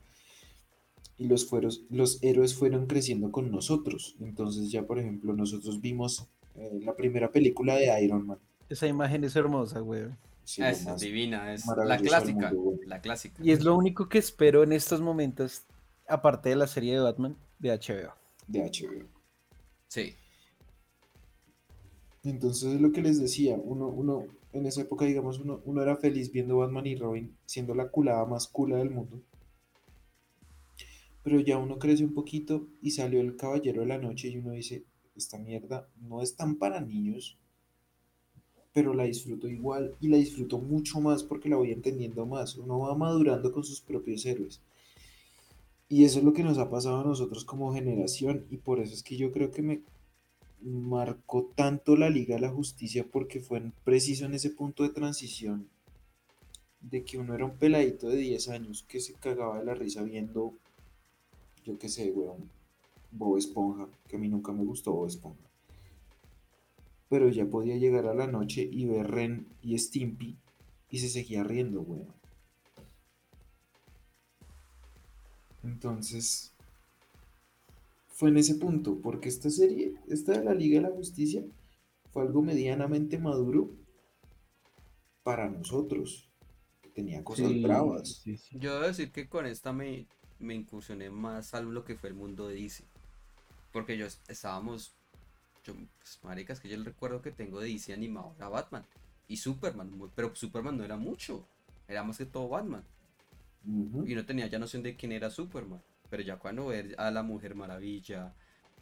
[1.17, 4.15] y los, fueros- los héroes fueron creciendo con nosotros.
[4.19, 8.39] Entonces ya, por ejemplo, nosotros vimos eh, la primera película de Iron Man.
[8.69, 10.17] Esa imagen es hermosa, weón.
[10.43, 12.47] Sí, lo es divina, es la clásica.
[12.51, 12.79] mundo, güey.
[12.87, 13.43] La clásica.
[13.43, 15.63] Y es lo único que espero en estos momentos,
[16.07, 18.13] aparte de la serie de Batman de HBO.
[18.47, 19.16] de HBO.
[19.87, 20.13] Sí.
[22.23, 25.95] Entonces es lo que les decía, uno, uno, en esa época, digamos, uno, uno era
[25.95, 29.21] feliz viendo Batman y Robin siendo la culada más cula del mundo.
[31.23, 34.51] Pero ya uno crece un poquito y salió el Caballero de la Noche y uno
[34.51, 34.83] dice,
[35.15, 37.37] esta mierda no es tan para niños,
[38.73, 42.57] pero la disfruto igual y la disfruto mucho más porque la voy entendiendo más.
[42.57, 44.61] Uno va madurando con sus propios héroes.
[45.89, 48.93] Y eso es lo que nos ha pasado a nosotros como generación y por eso
[48.93, 49.81] es que yo creo que me
[50.61, 55.69] marcó tanto la Liga de la Justicia porque fue preciso en ese punto de transición
[56.81, 60.03] de que uno era un peladito de 10 años que se cagaba de la risa
[60.03, 60.53] viendo,
[61.65, 62.49] yo qué sé, weón,
[63.11, 65.39] Bob Esponja, que a mí nunca me gustó Bob Esponja.
[67.09, 70.37] Pero ya podía llegar a la noche y ver Ren y Stimpy
[70.89, 72.16] y se seguía riendo, weón.
[75.67, 76.51] Entonces,
[78.09, 81.45] fue en ese punto, porque esta serie, esta de la Liga de la Justicia,
[82.11, 83.71] fue algo medianamente maduro
[85.23, 86.29] para nosotros,
[86.81, 88.21] que tenía cosas Sí, bravas.
[88.23, 88.57] sí, sí.
[88.59, 90.07] Yo debo decir que con esta me,
[90.39, 92.83] me incursioné más a lo que fue el mundo de DC.
[93.71, 94.93] Porque yo es- estábamos.
[95.65, 98.85] Yo, pues, marica, es que yo el recuerdo que tengo de DC animado era Batman
[99.27, 99.91] y Superman.
[100.15, 101.47] Pero Superman no era mucho.
[101.87, 102.83] Era más que todo Batman.
[104.05, 105.81] Y no tenía ya noción de quién era Superman.
[106.09, 108.33] Pero ya cuando ver a la Mujer Maravilla,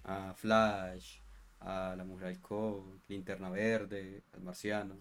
[0.03, 1.19] a Flash,
[1.59, 4.95] a la Mujer Halcón, Linterna Verde, al Marciano,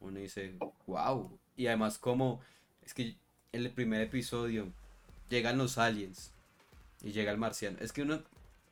[0.00, 0.56] uno dice,
[0.86, 1.38] wow.
[1.56, 2.40] Y además como,
[2.82, 3.16] es que
[3.52, 4.72] en el primer episodio
[5.28, 6.32] llegan los aliens
[7.02, 7.78] y llega el Marciano.
[7.80, 8.22] Es que uno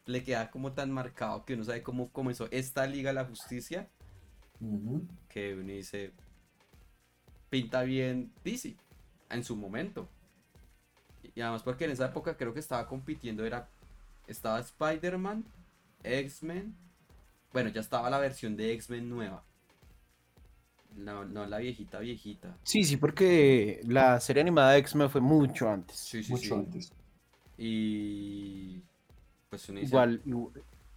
[0.07, 3.89] le queda como tan marcado que uno sabe cómo comenzó esta Liga de la Justicia
[5.29, 6.13] que uno dice,
[7.51, 8.77] pinta bien DC
[9.31, 10.09] en su momento.
[11.35, 13.69] Y además porque en esa época creo que estaba compitiendo, era,
[14.27, 15.45] estaba Spider-Man,
[16.03, 16.75] X-Men,
[17.53, 19.43] bueno, ya estaba la versión de X-Men nueva.
[20.97, 22.55] No, no la viejita, viejita.
[22.63, 25.97] Sí, sí, porque la serie animada de X-Men fue mucho antes.
[25.99, 26.61] Sí, sí, Mucho sí.
[26.61, 26.93] antes.
[27.59, 28.83] Y
[29.51, 30.53] pues uno Igual, igu-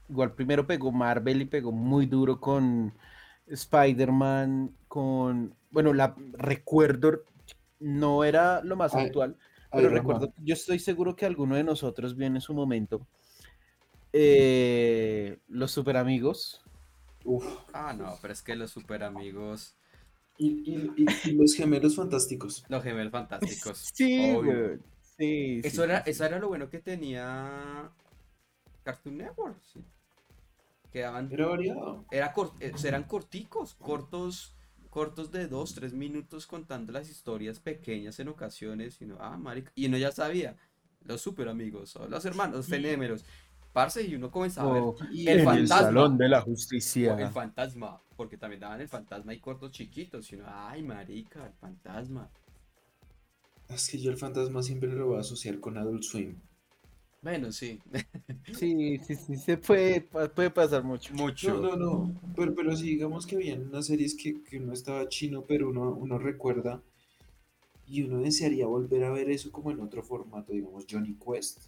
[0.10, 2.94] igual primero pegó Marvel y pegó muy duro con
[3.48, 7.24] Spider-Man, con, bueno, la recuerdo,
[7.80, 9.38] no era lo más Ay, actual,
[9.78, 13.08] pero recuerdo, yo estoy seguro que alguno de nosotros vio en su momento
[14.14, 16.62] eh, los super amigos.
[17.24, 17.46] Uf.
[17.74, 19.76] ah, no, pero es que los super amigos,
[20.38, 22.64] Y, y- y- y los gemelos fantásticos.
[22.70, 23.90] los gemelos fantásticos.
[23.94, 24.54] Sí, obvio.
[24.68, 24.80] güey.
[25.18, 27.92] Sí, Eso sí, era, sí, eso era lo bueno que tenía
[28.84, 29.58] Cartoon Network.
[29.74, 29.84] sí.
[30.92, 32.06] Quedaban, Era variado.
[32.12, 34.56] era cor- eh, eran corticos, cortos,
[34.98, 39.00] cortos de dos, tres minutos contando las historias pequeñas en ocasiones.
[39.00, 39.72] Y uno, ah, marica.
[39.76, 40.56] Y uno ya sabía,
[41.06, 43.24] los super amigos, o los hermanos gemelos.
[43.72, 45.82] parce, y uno comenzaba a ver Y El en el fantasma.
[45.86, 47.16] salón de la justicia.
[47.16, 51.54] el fantasma, porque también daban el fantasma y cortos chiquitos, y uno, ay, marica, el
[51.54, 52.32] fantasma.
[53.70, 56.40] Es que yo el fantasma siempre lo voy a asociar con Adult Swim.
[57.22, 57.80] Bueno, sí,
[58.54, 61.14] Sí, sí, sí, se puede, puede pasar mucho.
[61.14, 61.60] mucho.
[61.62, 62.22] No, no, no.
[62.36, 65.92] Pero, pero si digamos que habían unas series que, que uno estaba chino, pero uno,
[65.94, 66.82] uno recuerda
[67.88, 71.60] y uno desearía volver a ver eso como en otro formato, digamos Johnny Quest.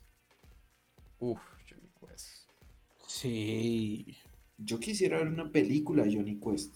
[1.19, 1.39] Uf,
[1.69, 2.27] Johnny Quest.
[3.07, 4.15] Sí.
[4.57, 6.75] Yo quisiera ver una película de Johnny Quest.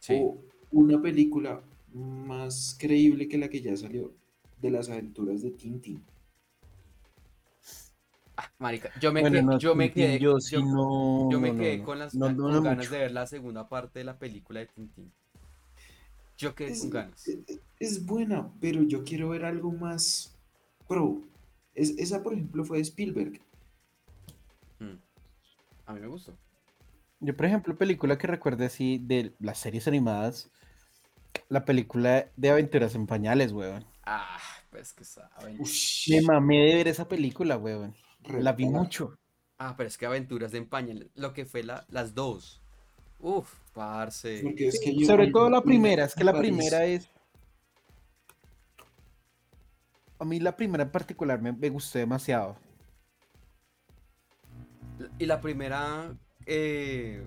[0.00, 0.14] Sí.
[0.20, 0.38] O
[0.72, 4.12] una película más creíble que la que ya salió
[4.60, 6.02] de las aventuras de Tintin.
[8.36, 11.54] Ah, marica, yo me, Bueno, quedé, no, yo me quedé, yo no, yo me no,
[11.54, 12.90] quedé no, con las no, con no, no ganas mucho.
[12.90, 15.12] de ver la segunda parte de la película de Tintín.
[16.38, 17.26] Yo quedé Es, con ganas.
[17.26, 20.34] es- es buena, pero yo quiero ver algo más
[20.88, 21.22] pro.
[21.74, 23.40] Es, esa, por ejemplo, fue de Spielberg.
[24.80, 24.98] Mm.
[25.86, 26.36] A mí me gustó.
[27.20, 30.50] Yo, por ejemplo, película que recuerde así de las series animadas,
[31.48, 33.86] la película de Aventuras en Pañales, weón.
[34.04, 34.38] Ah,
[34.70, 35.58] pues que saben.
[36.08, 37.94] Me mamé de ver esa película, weón.
[38.32, 39.16] La vi mucho.
[39.58, 42.60] Ah, pero es que Aventuras de Empañal, lo que fue la, las dos.
[43.20, 44.40] Uf, parce.
[44.42, 46.50] Porque es que yo- Sobre todo la primera, es que la París.
[46.52, 47.08] primera es...
[50.18, 52.56] A mí la primera en particular me, me gustó demasiado.
[55.18, 56.14] Y la primera,
[56.46, 57.22] eh,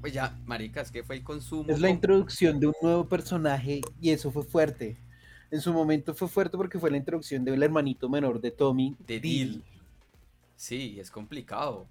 [0.00, 1.70] pues ya, marica, es que fue el consumo.
[1.70, 4.96] Es la con- introducción de un nuevo personaje y eso fue fuerte.
[5.50, 8.96] En su momento fue fuerte porque fue la introducción del hermanito menor de Tommy.
[9.06, 9.64] de Deal.
[10.56, 11.86] Sí, es complicado.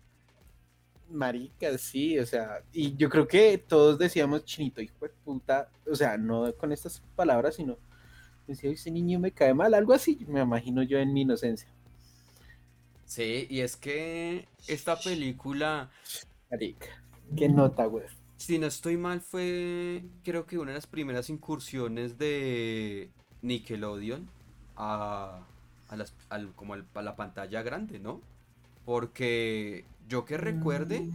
[1.10, 5.96] Marica, sí, o sea, y yo creo que todos decíamos chinito, hijo de puta, o
[5.96, 7.78] sea, no con estas palabras, sino
[8.46, 11.70] decía, ese niño me cae mal, algo así, me imagino yo en mi inocencia.
[13.06, 15.90] Sí, y es que esta película,
[16.52, 16.88] Marica,
[17.38, 18.04] qué nota, güey.
[18.36, 23.12] si no estoy mal, fue creo que una de las primeras incursiones de
[23.42, 24.28] Nickelodeon
[24.76, 25.42] a,
[25.90, 28.22] a las, al- como al- a la pantalla grande, ¿no?
[28.86, 31.10] Porque yo que recuerde,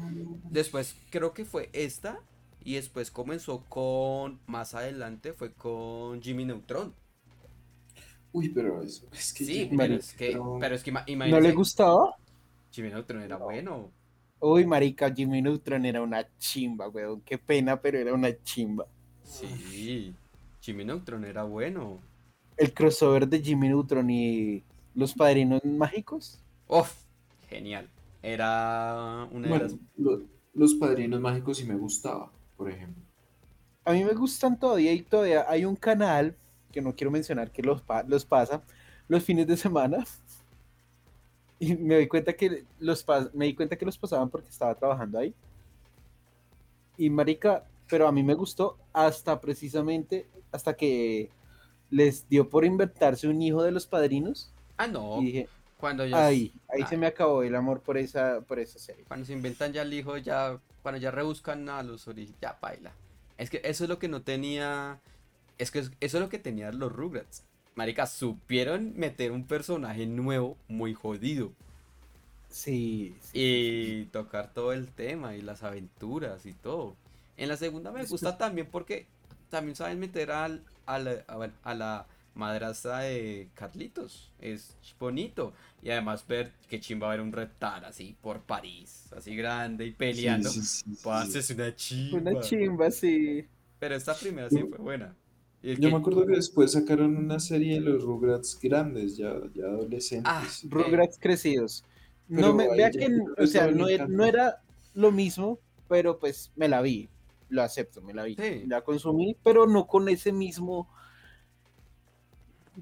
[0.51, 2.21] después creo que fue esta
[2.65, 6.95] y después comenzó con, más adelante fue con Jimmy Neutron.
[8.33, 11.05] Uy, pero es, es que Sí, Jimmy pero es que, Neutron- pero es que ima-
[11.07, 12.17] ¿No le gustaba?
[12.73, 13.93] Jimmy Neutron era bueno.
[14.41, 18.87] Uy, marica, Jimmy Neutron era una chimba, weón, qué pena, pero era una chimba.
[19.25, 20.15] Sí,
[20.61, 22.01] Jimmy Neutron era bueno.
[22.57, 24.63] El crossover de Jimmy Neutron y
[24.95, 26.39] los padrinos mágicos.
[26.69, 26.93] Uf,
[27.49, 27.89] genial.
[28.23, 29.77] Era una de las...
[29.97, 30.23] lo-
[30.55, 33.03] los padrinos mágicos sí me gustaba, por ejemplo.
[33.85, 36.37] A mí me gustan todavía y todavía hay un canal
[36.71, 38.63] que no quiero mencionar que los, pa- los pasa
[39.09, 40.05] los fines de semana.
[41.59, 44.75] Y me doy cuenta que los pas- me di cuenta que los pasaban porque estaba
[44.75, 45.35] trabajando ahí.
[46.99, 51.31] Y marica, pero a mí me gustó hasta precisamente hasta que
[51.93, 56.27] les dio por inventarse un hijo de los padrinos Ah, no, y dije, cuando ya...
[56.27, 57.01] ahí, ahí se ay.
[57.01, 59.05] me acabó el amor por esa por esa serie.
[59.07, 60.61] Cuando se inventan ya el hijo, ya...
[60.83, 62.93] Cuando ya rebuscan a los orígenes, ya baila.
[63.39, 65.01] Es que eso es lo que no tenía...
[65.59, 67.45] Es que es- eso es lo que tenían los Rugrats.
[67.77, 71.53] Marica, supieron meter un personaje nuevo, muy jodido.
[72.49, 73.31] Sí, sí.
[73.33, 76.97] Y tocar todo el tema y las aventuras y todo.
[77.37, 79.07] En la segunda me gusta también porque
[79.51, 80.63] también saben meter al,
[80.95, 84.31] a, la, a, bueno, a la madrastra de Carlitos.
[84.41, 85.53] Es bonito.
[85.83, 90.49] Y además ver que chimba ver un reptar así por París, así grande y peleando.
[90.49, 92.19] Sí, sí, una chimba.
[92.19, 93.47] Una chimba, sí.
[93.79, 95.15] Pero esta primera sí fue buena.
[95.63, 99.67] Yo que- me acuerdo que después sacaron una serie de los Rugrats grandes, ya, ya
[99.67, 100.33] adolescentes.
[100.33, 101.85] Ah, Rugrats crecidos.
[102.29, 104.61] No me, vea ya que, o sea, no, e- no era
[104.95, 107.09] lo mismo, pero pues me la vi,
[107.53, 108.65] lo acepto, me la vi, Sí.
[108.67, 110.89] la consumí, pero no con ese mismo,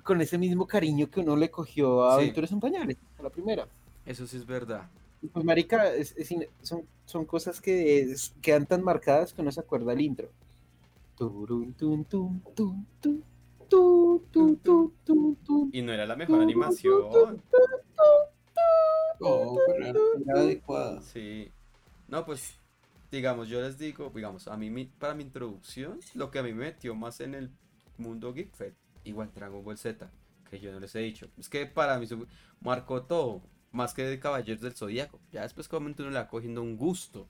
[0.05, 2.23] con ese mismo cariño que uno le cogió a Sí.
[2.23, 3.67] Aventuras en Pañales, a la primera.
[4.07, 4.89] Eso sí es verdad.
[5.23, 9.53] Y Pues marica, es- es son, son cosas que es- quedan tan marcadas que uno
[9.53, 10.31] se acuerda el intro.
[15.73, 17.43] Y no era la mejor animación.
[19.21, 21.03] No, pero era adecuada.
[21.03, 21.51] Sí.
[22.09, 22.59] No, pues,
[23.11, 26.53] digamos, yo les digo, digamos, a mí mi- para mi introducción, lo que a mí
[26.53, 27.51] me metió más en el
[27.99, 28.73] mundo geek fue
[29.05, 30.11] igual Dragon Ball Z,
[30.49, 31.29] que yo no les he dicho.
[31.39, 32.07] Es que para mí
[32.61, 33.43] marcó todo,
[33.73, 35.21] más que de Caballeros del Zodíaco.
[35.33, 37.27] Ya después como uno le va cogiendo un gusto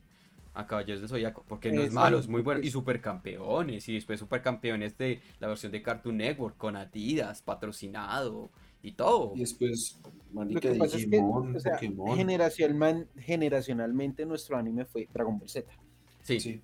[0.54, 2.60] a Caballeros del Zodíaco, porque no es malo, es muy bueno.
[2.62, 8.50] Y supercampeones, y después supercampeones de la versión de Cartoon Network con Adidas, patrocinado,
[8.82, 9.32] y todo.
[9.34, 12.18] Y después, Lo marica, que pasa es que, Digimon, o sea, Pokémon.
[12.18, 15.70] generacionalman- generacionalmente nuestro anime fue Dragon Ball Z.
[16.22, 16.62] Sí, Sí.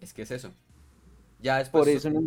[0.00, 0.52] es que es eso.
[1.40, 2.22] Ya después, Por eso no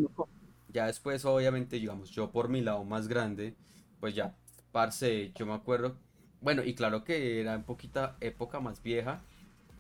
[0.72, 3.56] ya después, obviamente, digamos, yo por mi lado más grande,
[4.00, 4.36] pues ya,
[4.72, 5.96] parce, yo me acuerdo,
[6.42, 9.22] bueno, y claro que era un poquita época más vieja,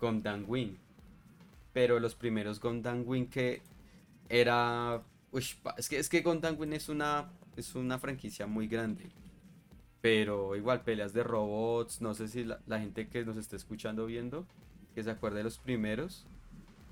[0.01, 0.78] Gundam Wing.
[1.74, 3.62] Pero los primeros Gundam Wing que
[4.30, 5.45] era, uy,
[5.78, 9.03] es que es que Gundam Wing es una es una franquicia muy grande.
[10.02, 14.06] Pero igual peleas de robots, no sé si la, la gente que nos está escuchando
[14.06, 14.45] viendo
[14.95, 16.26] que se acuerde de los primeros.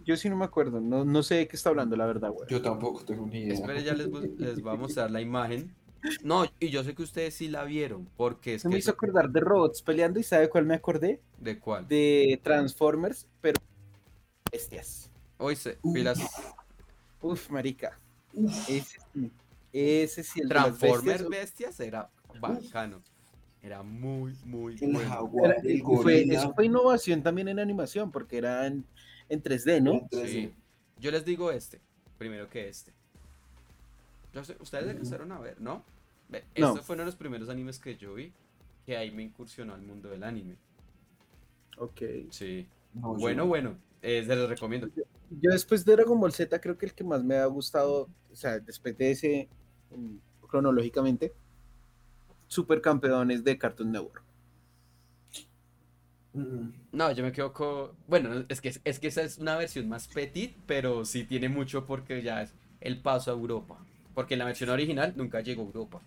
[0.06, 2.48] Yo sí no me acuerdo, no, no sé de qué está hablando, la verdad, güey.
[2.50, 3.54] Yo tampoco tengo ni idea.
[3.54, 5.76] Espera, ya les, les voy a mostrar la imagen.
[6.24, 9.30] No, y yo sé que ustedes sí la vieron, porque es me que hizo acordar
[9.30, 11.22] de robots peleando y ¿sabe cuál me acordé?
[11.38, 11.88] ¿de cuál?
[11.88, 13.60] De Transformers, pero
[14.52, 15.12] bestias.
[15.38, 15.98] Hoy se Uf.
[17.22, 18.00] Uf, marica.
[18.34, 19.32] Uf, Ese sí.
[19.74, 23.02] Ese sí, el de Transformers bestias, Bestias era bacano.
[23.62, 25.10] Era muy, muy el bueno.
[25.10, 26.34] jaguar, era- el y fue, gorila.
[26.40, 28.86] eso fue innovación también en animación, porque era en,
[29.30, 30.08] en 3D, ¿no?
[30.26, 30.54] Sí.
[31.00, 31.82] Yo les digo este,
[32.18, 32.94] primero que este.
[34.34, 34.92] Yo sé- ustedes Ujú.
[34.92, 35.84] alcanzaron a ver, ¿no?
[36.30, 36.70] Ve, No.
[36.70, 38.32] Este fue uno de los primeros animes que yo vi,
[38.86, 40.56] que ahí me incursionó al mundo del anime.
[41.78, 42.02] Ok.
[42.30, 42.68] Sí.
[42.94, 44.88] no, yo- Bueno, bueno, eh, se los recomiendo.
[45.30, 48.36] Yo después de Dragon Ball Z creo que el que más me ha gustado, o
[48.36, 49.50] sea, después de ese,
[49.96, 50.16] mm,
[50.48, 51.34] cronológicamente,
[52.48, 54.24] Supercampeones de Cartoon Network.
[56.92, 57.92] No, yo me quedo con...
[58.08, 61.86] Bueno, es que, es que esa es una versión más petit, pero sí tiene mucho
[61.86, 63.84] porque ya es el paso a Europa.
[64.14, 66.02] Porque en la versión original nunca llegó a Europa.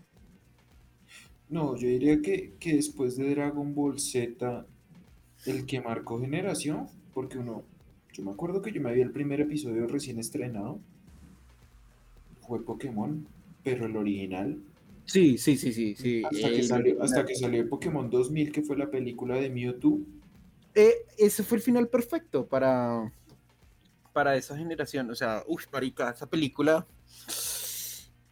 [1.49, 4.66] No, yo diría que, que después de Dragon Ball Z,
[5.47, 7.64] el que marcó generación, porque uno,
[8.12, 10.78] yo me acuerdo que yo me vi el primer episodio recién estrenado,
[12.47, 13.26] fue Pokémon,
[13.64, 14.61] pero el original,
[15.12, 16.22] Sí, sí, sí, sí, sí.
[16.24, 19.98] hasta que el salió, hasta que salió Pokémon 2000, que fue la película de Mewtwo,
[20.74, 23.12] Eh, ese fue el final perfecto para,
[24.12, 25.11] para esa generación.
[25.11, 26.86] O sea, uff, marica, esa película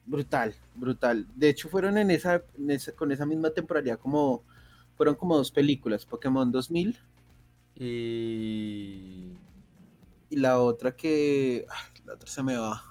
[0.07, 1.27] brutal, brutal.
[1.35, 4.43] De hecho, fueron en esa, en esa- con esa misma temporalidad como
[4.97, 6.99] fueron como dos películas, Pokémon 2000
[7.77, 9.33] Y...
[10.31, 12.83] y la otra que ah, la otra se me va.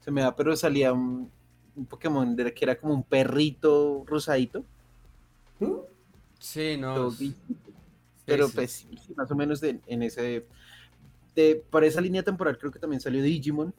[0.00, 1.30] Se me va, pero salía un,
[1.78, 4.64] un Pokémon de- que era como un perrito rosadito.
[5.60, 5.82] ¿no?
[6.38, 7.08] Sí, no.
[7.08, 7.34] es- sí,
[8.24, 8.54] pero sí.
[8.54, 10.44] pues más o menos de- en ese
[11.34, 13.72] de, para esa línea temporal creo que también salió Digimon,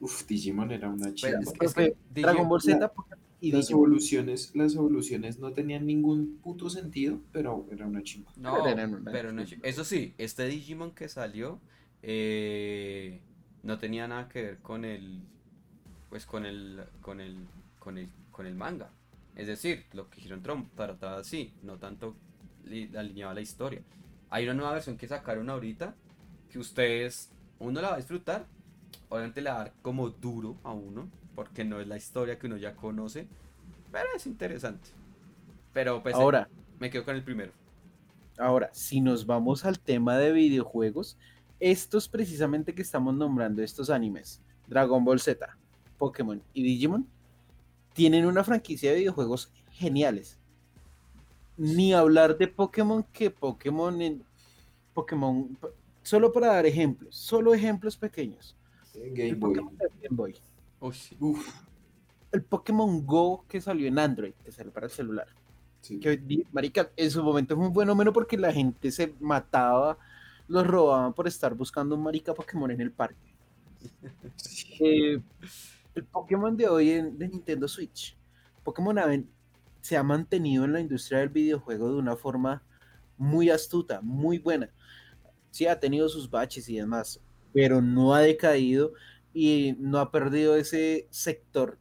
[0.00, 1.38] Uf, Digimon era una chimba.
[1.60, 2.92] es que- Digi- Dragon Ball Z la-
[3.40, 3.84] y Las Digimon.
[3.84, 8.30] evoluciones, las evoluciones no tenían ningún puto sentido, pero era una chimba.
[8.36, 11.60] No, Pero una- pero no, eso sí, este Digimon que salió
[12.02, 13.20] eh,
[13.62, 15.22] no tenía nada que ver con el,
[16.14, 17.34] pues con el, con el,
[17.80, 18.88] con el, con el manga.
[19.34, 22.14] Es decir, lo que hicieron Trump tratar así, no tanto
[22.62, 23.82] li- alineado a la historia.
[24.30, 25.92] Hay una nueva versión que sacaron ahorita
[26.52, 28.46] que ustedes, uno la va a disfrutar,
[29.08, 32.46] obviamente le va a dar como duro a uno, porque no es la historia que
[32.46, 33.26] uno ya conoce,
[33.90, 34.90] pero es interesante.
[35.72, 36.48] Pero pues Ahora,
[36.78, 37.50] me quedo con el primero.
[38.38, 41.18] ahora, si nos vamos al tema de videojuegos,
[41.60, 45.58] estos precisamente que estamos nombrando, estos animes, Dragon Ball Z,
[45.98, 47.06] Pokémon y Digimon,
[47.92, 50.38] tienen una franquicia de videojuegos geniales.
[51.56, 54.24] Ni hablar de Pokémon que Pokémon en
[54.92, 55.56] Pokémon,
[56.02, 58.56] solo para dar ejemplos, solo ejemplos pequeños.
[58.94, 59.54] Game El Boy.
[59.54, 60.34] Pokémon de Game Boy,
[60.92, 61.16] sí.
[61.20, 61.48] Uf,
[62.32, 65.28] el Pokémon Go que salió en Android, que salió para el celular.
[65.80, 66.00] sí.
[66.00, 69.96] que marica, en su momento fue un fenómeno porque la gente se mataba,
[70.48, 73.34] los robaban por estar buscando un marica Pokémon en el parque.
[74.36, 74.76] Sí.
[74.80, 75.22] Eh,
[75.94, 78.16] el Pokémon de hoy en, de Nintendo Switch,
[78.62, 78.98] Pokémon
[79.80, 82.62] se ha mantenido en la industria del videojuego de una forma
[83.18, 84.70] muy astuta, muy buena.
[85.50, 87.20] Sí, ha tenido sus baches y demás,
[87.52, 88.92] pero no ha decaído
[89.32, 91.78] y no ha perdido ese sector,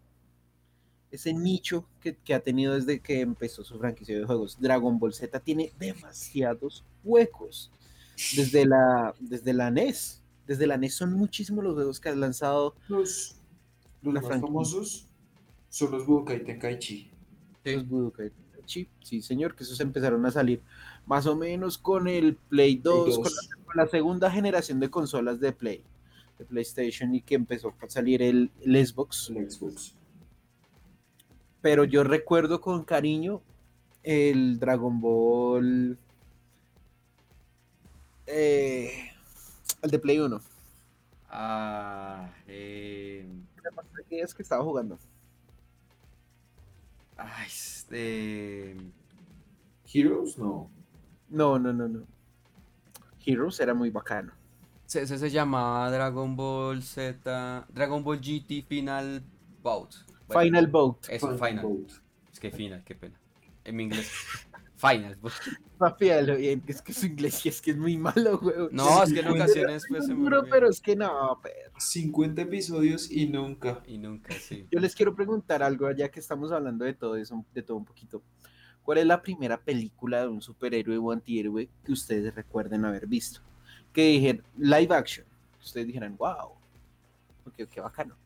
[1.11, 4.57] ese nicho que, ha tenido desde que empezó su franquicia de juegos.
[4.59, 7.71] Dragon Ball Z tiene demasiados huecos.
[8.35, 10.21] Desde la, desde la NES.
[10.45, 12.75] Desde la NES son muchísimos los juegos que han lanzado
[14.03, 14.47] los La más franquicia.
[14.47, 15.07] famosos
[15.69, 17.11] son los Budokai Tenkaichi.
[17.63, 17.75] Sí.
[17.75, 20.61] los Budokai Tenkaichi, sí señor, que esos empezaron a salir
[21.05, 23.33] más o menos con el Play 2, Con, 2.
[23.33, 25.83] la, con la segunda generación de consolas de Play,
[26.39, 29.29] de PlayStation y que empezó a salir el, el Xbox.
[29.35, 29.95] el Xbox.
[31.61, 33.41] Pero yo recuerdo con cariño
[34.03, 35.97] el Dragon Ball,
[38.27, 38.91] eh,
[39.81, 40.41] el de Play 1.
[41.29, 43.25] Ah, eh,
[44.09, 44.97] ¿Qué es que estaba jugando?
[47.17, 47.47] ay,
[47.91, 48.75] eh,
[49.93, 50.69] Heroes, no.
[51.29, 52.03] No, no, no, no.
[53.25, 54.33] Heroes era muy bacano.
[54.85, 59.23] se- ese se llamaba Dragon Ball Z, Dragon Ball GT Final
[59.63, 59.95] Bout.
[60.27, 60.97] Bueno, Final Boat.
[61.09, 61.65] Eso, Final Final.
[61.65, 61.91] Boat.
[62.31, 63.19] Es que final, qué pena.
[63.63, 64.11] En mi inglés.
[64.83, 65.17] Final.
[65.77, 68.69] Papi, a lo bien, que es que su inglés es que es muy malo, weón.
[68.73, 70.43] No, es que en ocasiones pues se me olvida.
[70.49, 73.81] pero es que no, pero 50 episodios y nunca.
[73.87, 74.67] Y nunca, sí.
[74.69, 77.85] Yo les quiero preguntar algo, ya que estamos hablando de todo eso, de todo un
[77.85, 78.21] poquito.
[78.83, 83.39] ¿Cuál es la primera película de un superhéroe o antihéroe que ustedes recuerden haber visto?
[83.93, 85.25] Que dijeron, live action.
[85.61, 86.49] Ustedes dijeran, wow.
[87.45, 88.17] Ok, qué bacano.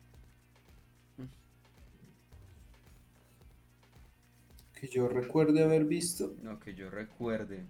[4.80, 6.34] Que yo recuerde haber visto.
[6.42, 7.64] No, que yo recuerde.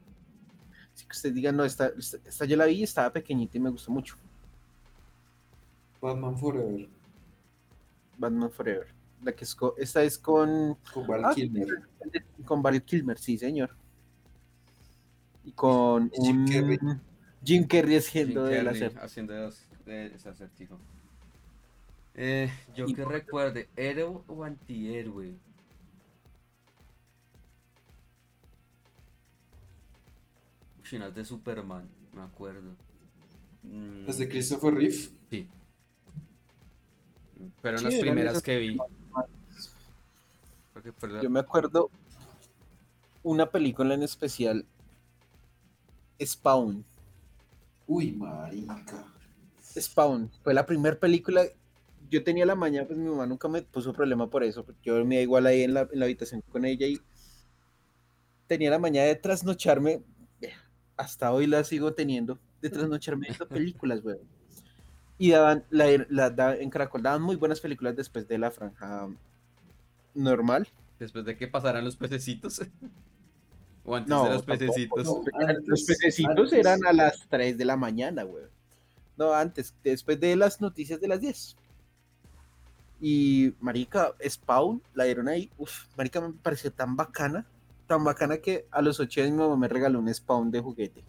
[0.95, 3.71] Así que ustedes digan, no, esta, esta, esta yo la vi, estaba pequeñita y me
[3.71, 4.17] gustó mucho.
[6.01, 6.89] Batman Forever.
[8.19, 8.89] Batman Forever.
[9.23, 11.67] La que es co- esta es con, Con Val Ah, Kilmer.
[12.45, 13.71] con Barry Kilmer, sí, señor.
[15.45, 16.79] Y con Jim un Carrey.
[17.45, 19.01] Jim Carrey Jim haciendo acertijo.
[19.03, 20.79] haciendo dos- de ese acertijo.
[22.15, 25.35] Eh, yo Y- que recuerde, ¿héroe o antihéroe?
[30.97, 32.71] Las de Superman, me acuerdo.
[33.65, 34.95] Mm, Las de Christopher Reeve.
[35.31, 35.49] Sí.
[37.61, 38.77] Pero Sí, las primeras que vi.
[38.77, 39.27] La-
[41.23, 41.91] Yo me acuerdo
[43.23, 44.65] una película en especial,
[46.25, 46.85] Spawn.
[47.87, 49.05] Uy, marica.
[49.77, 51.43] Spawn fue la primera película.
[52.11, 54.65] Yo tenía la mañana, pues mi mamá nunca me puso problema por eso.
[54.65, 56.99] porque Yo dormía igual ahí en la, en la habitación con ella y
[58.47, 60.01] tenía la mañana de trasnocharme.
[60.99, 64.19] Hasta hoy la sigo teniendo, de trasnocharme viendo películas, weón.
[65.17, 69.09] Y daban, la, la- en Caracol daban muy buenas películas después de la franja
[70.15, 70.69] normal.
[70.99, 72.61] Después de que pasaran los pececitos.
[73.85, 75.05] o antes No, de los tampoco, pececitos.
[75.07, 75.23] no.
[75.25, 76.53] Los Antes- pececitos antes.
[76.53, 78.45] eran a las 3 de la mañana, güey.
[79.17, 81.57] No, antes, después de las noticias de las 10.
[83.01, 85.51] Y, marica, Spawn, la dieron ahí.
[85.59, 87.47] Uf, marica, me pareció tan bacana.
[87.89, 91.05] Tan bacana que a los 8 años mi mamá me regaló un Spawn de juguete.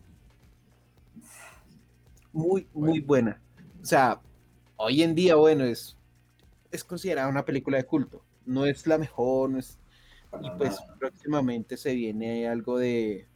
[2.32, 3.42] Muy, muy buena.
[3.82, 4.22] O sea,
[4.78, 5.98] hoy en día, bueno, es,
[6.72, 8.24] es considerada una película de culto.
[8.46, 9.80] No es la mejor, no es
[10.30, 10.96] Para y pues nada.
[11.00, 13.28] próximamente se viene algo de,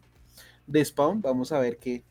[0.67, 1.21] de Spawn.
[1.21, 2.03] Vamos a ver qué,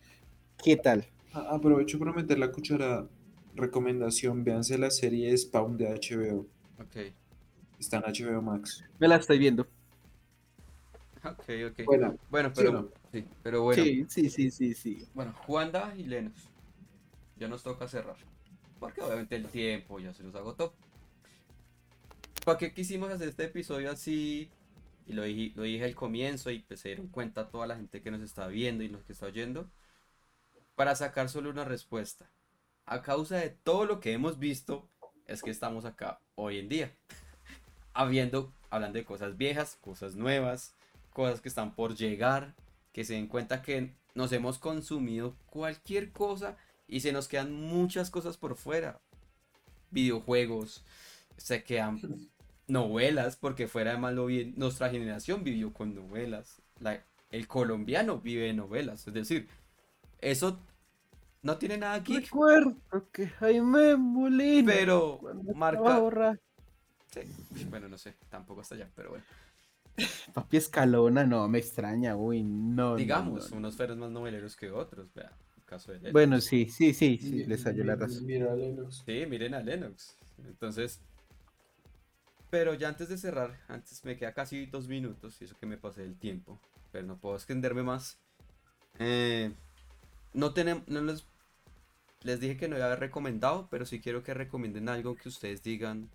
[0.63, 1.07] qué tal.
[1.33, 3.09] Aprovecho para meter la cuchara.
[3.55, 6.47] Recomendación, véanse la serie Spawn de HBO.
[6.81, 6.97] Ok,
[7.79, 8.83] Está en HBO Max.
[8.99, 9.67] Me la estoy viendo.
[11.25, 11.81] Ok, ok.
[11.85, 12.89] Bueno, Bueno, ¿sí pero, o no?
[13.13, 13.83] sí, pero bueno.
[13.83, 15.09] Sí, sí, sí, sí, sí.
[15.15, 16.49] Bueno, Juanda y Lennox.
[17.37, 18.17] Ya nos toca cerrar.
[18.79, 20.75] Porque obviamente el tiempo ya se nos agotó.
[22.45, 24.51] ¿Para qué quisimos hacer este episodio así?
[25.07, 28.03] Y lo dije, lo dije al comienzo y pues se dieron cuenta toda la gente
[28.03, 29.71] que nos está viendo y los que está oyendo.
[30.75, 32.31] Para sacar solo una respuesta.
[32.87, 34.89] A causa de todo lo que hemos visto,
[35.27, 36.93] es que estamos acá hoy en día.
[37.95, 40.75] Habiendo, hablando de cosas viejas, cosas nuevas,
[41.13, 42.55] cosas que están por llegar,
[42.93, 46.57] que se den cuenta que nos hemos consumido cualquier cosa
[46.89, 49.01] y se nos quedan muchas cosas por fuera.
[49.91, 50.85] Videojuegos,
[51.37, 52.01] se quedan
[52.67, 56.63] novelas, porque fuera de malo bien, nuestra generación vivió con novelas.
[56.81, 59.49] La- el colombiano vive de novelas, es decir,
[60.21, 60.59] eso
[61.43, 62.77] no tiene nada geek, Recuerdo
[63.13, 64.71] que Jaime Molina.
[64.73, 65.21] pero
[65.55, 65.99] marca...
[67.11, 67.21] Sí,
[67.71, 69.25] Bueno, no sé, tampoco hasta allá, pero bueno.
[70.35, 72.97] Papi Escalona, no, me extraña, uy, no.
[72.97, 73.57] Digamos, no, no.
[73.59, 76.13] unos fueron más noveleros que otros, vea, el caso de Lennox.
[76.13, 78.27] Bueno, sí, sí, sí, sí, mi- les salió la razón.
[78.27, 79.03] Mira, Lennox.
[79.05, 80.17] Sí, miren a Lennox.
[80.47, 81.01] Entonces,
[82.51, 85.77] pero ya antes de cerrar, antes me queda casi dos minutos y eso que me
[85.79, 86.59] pasé el tiempo,
[86.91, 88.19] pero no puedo extenderme más.
[88.99, 89.53] Eh,
[90.35, 91.25] no tenemos, no les,
[92.23, 95.29] les dije que no iba a haber recomendado, pero sí quiero que recomienden algo que
[95.31, 96.11] ustedes digan,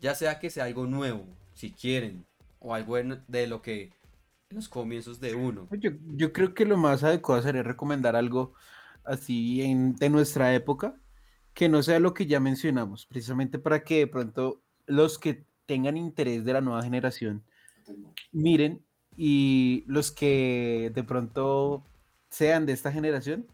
[0.00, 1.24] ya sea que sea algo nuevo,
[1.54, 2.24] si quieren,
[2.64, 3.92] o algo de lo que
[4.50, 5.68] en los comienzos de uno.
[5.72, 8.54] Yo, yo creo que lo más adecuado sería recomendar algo
[9.04, 10.94] así en, de nuestra época,
[11.54, 15.96] que no sea lo que ya mencionamos, precisamente para que de pronto los que tengan
[15.96, 17.42] interés de la nueva generación
[18.30, 18.84] miren
[19.16, 21.84] y los que de pronto
[22.30, 23.46] sean de esta generación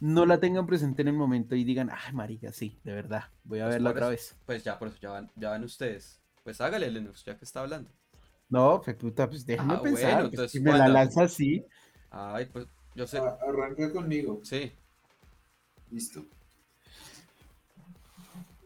[0.00, 3.60] no la tengan presente en el momento y digan, ay, marica, sí, de verdad, voy
[3.60, 4.36] a Pues verla otra eso- vez.
[4.46, 6.20] Pues ya, por eso ya van, ya van ustedes.
[6.42, 7.90] Pues hágale, Lennox, ya que está hablando.
[8.48, 10.92] No, fe puta, pues déjame Ah, pensar, bueno, entonces, si me la Wanda.
[10.92, 11.64] lanza así.
[12.10, 13.18] Ay, pues yo sé.
[13.18, 14.40] A- Arranca conmigo.
[14.44, 14.72] Sí,
[15.90, 16.24] Listo.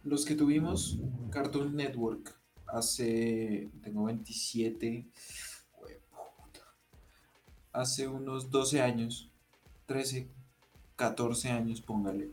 [0.05, 0.98] Los que tuvimos
[1.30, 2.34] Cartoon Network
[2.66, 5.06] hace, tengo 27,
[7.72, 9.30] hace unos 12 años,
[9.86, 10.28] 13,
[10.96, 12.30] 14 años, póngale,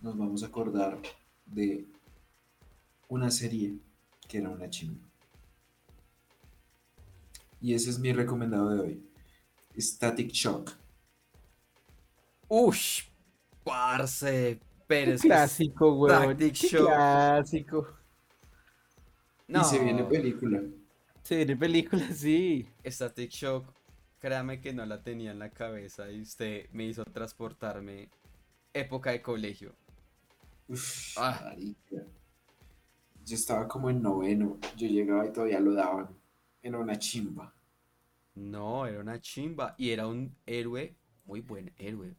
[0.00, 0.98] nos vamos a acordar
[1.46, 1.86] de
[3.08, 3.76] una serie
[4.28, 5.06] que era una chimba.
[7.64, 9.10] Y ese es mi recomendado de hoy.
[9.78, 10.70] Static Shock.
[12.46, 13.04] Ush,
[13.64, 14.60] parce.
[14.86, 16.06] Pero Qué clásico.
[16.06, 16.86] Tactic Qué Shock.
[16.88, 17.88] clásico.
[19.48, 20.60] No, Y se viene película.
[21.22, 22.68] Se viene película, sí.
[22.84, 23.64] Static Shock,
[24.18, 28.10] créame que no la tenía en la cabeza y usted me hizo transportarme
[28.74, 29.74] época de colegio.
[30.68, 31.54] Uf, Ah.
[33.24, 34.58] Yo estaba como en noveno.
[34.76, 36.10] Yo llegaba y todavía lo daban.
[36.60, 37.53] Era una chimba.
[38.34, 40.94] No, era una chimba y era un héroe,
[41.24, 42.14] muy buen héroe.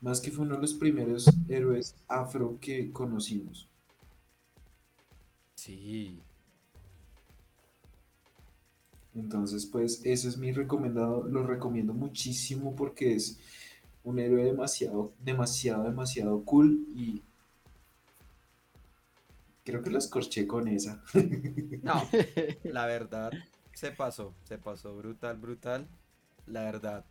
[0.00, 3.68] Más que fue uno de los primeros héroes afro que conocimos.
[5.54, 6.18] Sí.
[9.14, 11.22] Entonces, pues, ese es mi recomendado.
[11.28, 13.38] Lo recomiendo muchísimo porque es
[14.04, 16.84] un héroe demasiado, demasiado, demasiado cool.
[16.96, 17.22] Y
[19.64, 21.02] creo que lo escorché con esa.
[21.82, 22.02] No,
[22.64, 23.32] la verdad,
[23.74, 25.88] se pasó, se pasó brutal, brutal.
[26.46, 27.04] La verdad,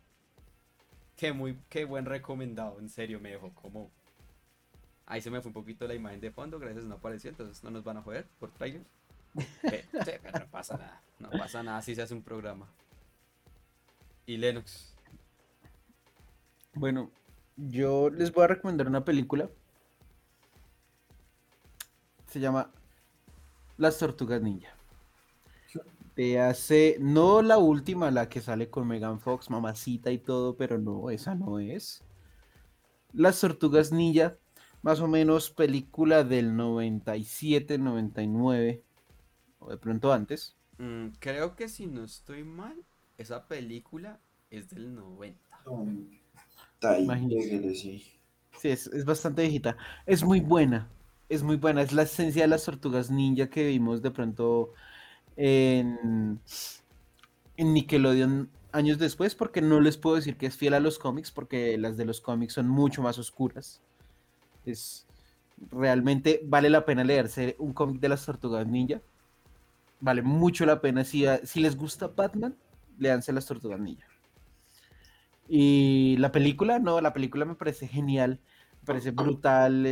[1.16, 3.90] qué muy, qué buen recomendado, en serio, me dejó como...
[5.06, 7.70] Ahí se me fue un poquito la imagen de fondo, gracias, no apareció, entonces no
[7.70, 8.86] nos van a joder por trailers.
[9.62, 12.68] Pe- sí, pero no pasa nada, no pasa nada, así se hace un programa.
[14.26, 14.94] Y Lennox,
[16.74, 17.10] Bueno,
[17.56, 19.50] yo les voy a recomendar una película.
[22.28, 22.70] Se llama
[23.76, 24.74] Las Tortugas Ninja.
[26.16, 30.78] De hace, no la última, la que sale con Megan Fox, mamacita y todo, pero
[30.78, 32.02] no, esa no es.
[33.14, 34.36] Las Tortugas Ninja,
[34.82, 38.84] más o menos película del 97, 99,
[39.60, 40.56] o de pronto antes.
[40.78, 42.84] mm, creo que si no estoy mal,
[43.16, 44.20] esa película
[44.50, 45.56] es del 90.
[45.66, 45.78] No,
[46.74, 47.34] está ahí, Imagínese.
[47.36, 48.04] pégale, sí.
[48.52, 49.76] Sí, es, es bastante viejita.
[50.06, 50.90] Es muy buena.
[51.28, 51.82] Es muy buena.
[51.82, 54.72] Es la esencia de las tortugas ninja que vimos de pronto
[55.36, 56.40] en,
[57.56, 61.76] Nickelodeon años después, porque no les puedo decir que es fiel a los cómics, porque
[61.78, 63.82] las de los cómics son mucho más oscuras.
[64.64, 65.06] Es
[65.70, 69.00] realmente vale la pena leerse un cómic de las tortugas ninja.
[70.00, 71.04] Vale mucho la pena.
[71.04, 72.56] Si, si les gusta Batman,
[72.98, 74.06] leanse las tortugas ninja.
[75.48, 78.40] Y la película, no, la película me parece genial,
[78.80, 79.86] me parece brutal.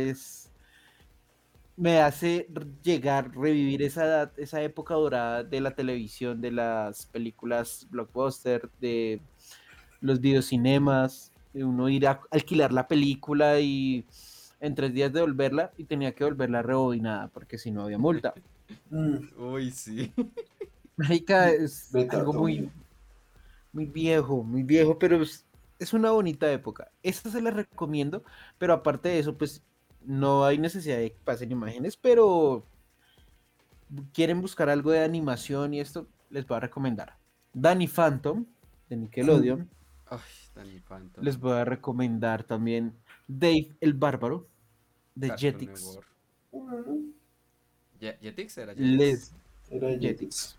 [1.81, 2.47] Me hace
[2.83, 9.19] llegar, revivir esa edad, esa época dorada de la televisión, de las películas blockbuster, de
[9.99, 14.05] los videocinemas, de uno ir a alquilar la película y
[14.59, 18.35] en tres días devolverla y tenía que volverla rebobinada porque si no había multa.
[18.91, 20.13] Mm, Uy, sí.
[20.97, 22.69] Marica, es Beta, algo muy,
[23.73, 25.47] muy viejo, muy viejo, pero es,
[25.79, 26.91] es una bonita época.
[27.01, 28.23] Esta se la recomiendo,
[28.59, 29.63] pero aparte de eso, pues
[30.05, 32.65] no hay necesidad de que pasen imágenes, pero
[34.13, 37.17] quieren buscar algo de animación y esto les voy a recomendar.
[37.53, 38.45] Danny Phantom
[38.89, 39.69] de Nickelodeon.
[40.09, 40.19] Ay,
[40.55, 41.23] Danny Phantom.
[41.23, 42.93] Les voy a recomendar también
[43.27, 44.47] Dave el Bárbaro
[45.15, 45.99] de Cartoon Jetix.
[47.99, 48.97] Ye- Jetix era Jetix.
[48.97, 49.33] Les
[49.69, 50.01] Era Jetix.
[50.01, 50.57] Jetix.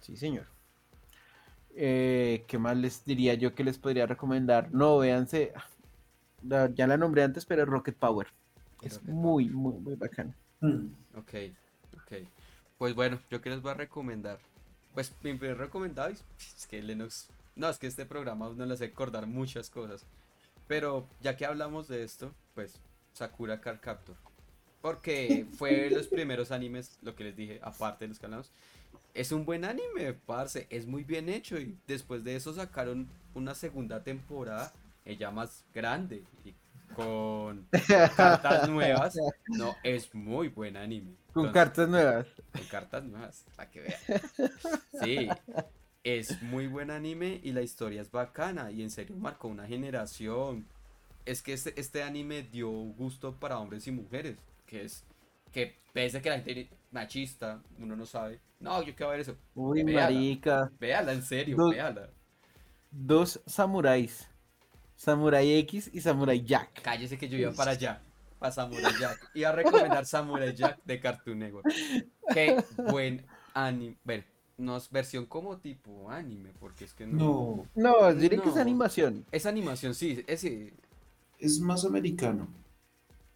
[0.00, 0.46] Sí, señor.
[1.74, 4.72] Eh, ¿qué más les diría yo que les podría recomendar?
[4.72, 5.52] No, véanse.
[6.74, 8.28] Ya la nombré antes, pero Rocket Power.
[8.82, 10.34] Es muy, muy, muy bacana.
[10.60, 10.86] Mm,
[11.16, 11.34] Ok,
[11.94, 12.12] ok.
[12.78, 14.38] Pues bueno, yo que les voy a recomendar.
[14.94, 16.22] Pues mi primer recomendado es
[16.56, 17.28] es que Lennox.
[17.54, 20.04] No, es que este programa no le hace acordar muchas cosas.
[20.68, 22.78] Pero ya que hablamos de esto, pues
[23.12, 24.16] Sakura Card Captor.
[24.82, 28.50] Porque fue los primeros animes, lo que les dije, aparte de los que hablamos.
[29.14, 30.66] Es un buen anime, parce.
[30.68, 31.58] Es muy bien hecho.
[31.58, 34.72] Y después de eso sacaron una segunda temporada,
[35.06, 36.22] ella más grande.
[36.44, 36.54] Y
[36.94, 37.68] con
[38.16, 39.16] cartas nuevas.
[39.48, 41.16] No, es muy buen anime.
[41.32, 42.26] Con cartas nuevas.
[42.52, 44.20] con cartas nuevas, para que vean.
[45.02, 45.28] Sí,
[46.02, 50.66] es muy buen anime y la historia es bacana y en serio marcó una generación.
[51.24, 55.04] Es que este, este anime dio gusto para hombres y mujeres, que es
[55.52, 58.40] que pese a que la gente machista, uno no sabe.
[58.60, 59.36] No, yo quiero ver eso.
[59.54, 60.02] Uy, Véala.
[60.10, 60.70] marica.
[60.78, 62.08] Véala, en serio, Dos- véala.
[62.90, 64.28] Dos samuráis.
[64.96, 66.82] Samurai X y Samurai Jack.
[66.82, 68.02] Cállese que yo iba para allá,
[68.38, 69.30] para Samurai Jack.
[69.34, 71.66] Iba a recomendar Samurai Jack de Cartoon Network.
[72.32, 73.24] Qué buen
[73.54, 73.96] anime.
[74.04, 74.24] Bueno,
[74.58, 77.66] no es versión como tipo anime, porque es que no.
[77.74, 79.24] No, No, diré que es animación.
[79.30, 80.72] Es animación, sí, ese,
[81.38, 82.48] es más americano.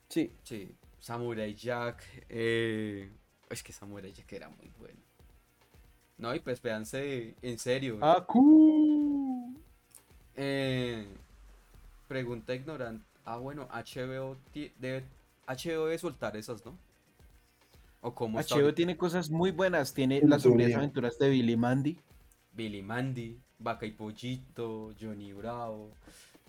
[0.08, 0.32] Sí.
[0.42, 0.74] sí.
[0.98, 3.10] Samurai Jack, eh,
[3.48, 5.00] es que Samurai Jack era muy bueno.
[6.18, 7.98] No, y pues véanse, en serio.
[8.04, 9.54] Aku.
[10.36, 11.06] Eh,
[12.14, 13.04] pregunta ignorante.
[13.24, 14.36] Ah, bueno, HBO
[14.80, 15.04] debe,
[15.46, 16.76] HBO debe soltar esas, ¿no?
[18.00, 19.94] ¿O cómo HBO tiene cosas muy buenas.
[19.94, 21.96] Tiene En las sombrías aventuras de Billy Mandy.
[22.52, 25.90] Billy Mandy, Vaca y Pollito, Johnny Bravo.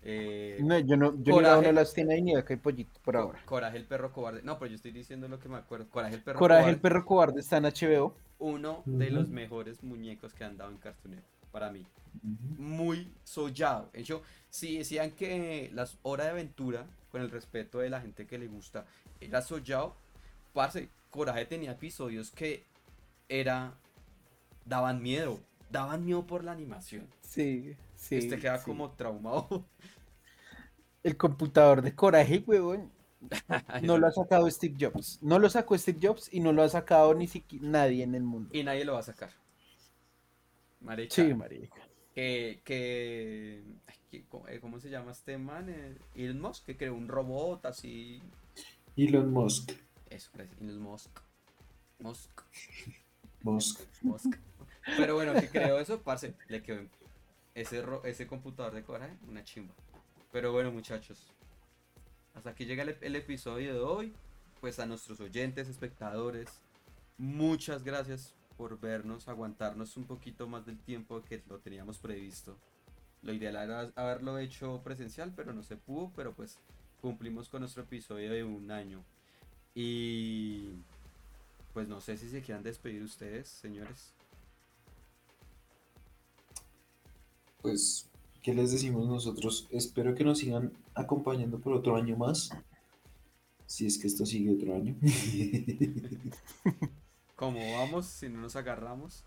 [0.01, 1.67] eh, No, yo no, yo Coraje.
[1.67, 3.39] no las tiene ahí ni acá hay pollito por ahora.
[3.45, 4.41] Coraje el perro cobarde.
[4.41, 5.88] No, pero yo estoy diciendo lo que me acuerdo.
[5.91, 6.75] Coraje el perro Coraje cobarde.
[6.75, 8.15] el perro cobarde está en HBO.
[8.39, 11.85] Uno de los mejores muñecos que han dado en Cartoon Network, para mí.
[12.57, 13.89] Muy sollado.
[13.93, 18.25] De hecho, si decían que las horas de aventura, con el respeto de la gente
[18.25, 18.85] que le gusta,
[19.19, 19.95] era sollado,
[20.53, 22.65] parce, Coraje tenía episodios que
[23.29, 23.73] era.
[24.65, 25.39] daban miedo.
[25.69, 27.07] Daban miedo por la animación.
[27.21, 28.17] Sí, sí.
[28.17, 28.65] este queda sí.
[28.65, 29.65] como traumado.
[31.03, 32.91] El computador de Coraje, huevón.
[33.83, 35.19] No lo ha sacado Steve Jobs.
[35.21, 38.23] No lo sacó Steve Jobs y no lo ha sacado ni siquiera nadie en el
[38.23, 38.49] mundo.
[38.51, 39.29] Y nadie lo va a sacar.
[40.81, 41.15] Marica.
[41.15, 41.75] Sí, marica.
[42.13, 45.69] que, que, ay, que- ¿cómo, eh, cómo se llama este man?
[45.69, 48.21] Eh, Elon Musk, que creó un robot así.
[48.97, 49.71] Elon Musk.
[50.09, 51.09] Eso, Elon Musk.
[51.99, 52.41] Musk,
[53.43, 53.81] Musk.
[54.01, 54.35] Musk.
[54.97, 56.81] Pero bueno, que creó eso, parce, le quedó
[57.53, 59.73] ese, ese computador de coraje, una chimba.
[60.31, 61.31] Pero bueno, muchachos,
[62.33, 64.13] hasta aquí llega el, el episodio de hoy.
[64.59, 66.61] Pues a nuestros oyentes, espectadores,
[67.17, 72.55] muchas gracias por vernos, aguantarnos un poquito más del tiempo que lo teníamos previsto.
[73.23, 76.59] Lo ideal era haberlo hecho presencial, pero no se pudo, pero pues
[77.01, 79.03] cumplimos con nuestro episodio de un año.
[79.73, 80.73] Y
[81.73, 84.13] pues no sé si se quieran despedir ustedes, señores.
[87.63, 88.11] Pues,
[88.43, 89.67] ¿qué les decimos nosotros?
[89.71, 92.51] Espero que nos sigan acompañando por otro año más.
[93.65, 94.95] Si es que esto sigue otro año.
[97.41, 98.05] ¿Cómo vamos?
[98.05, 99.26] Si no nos agarramos.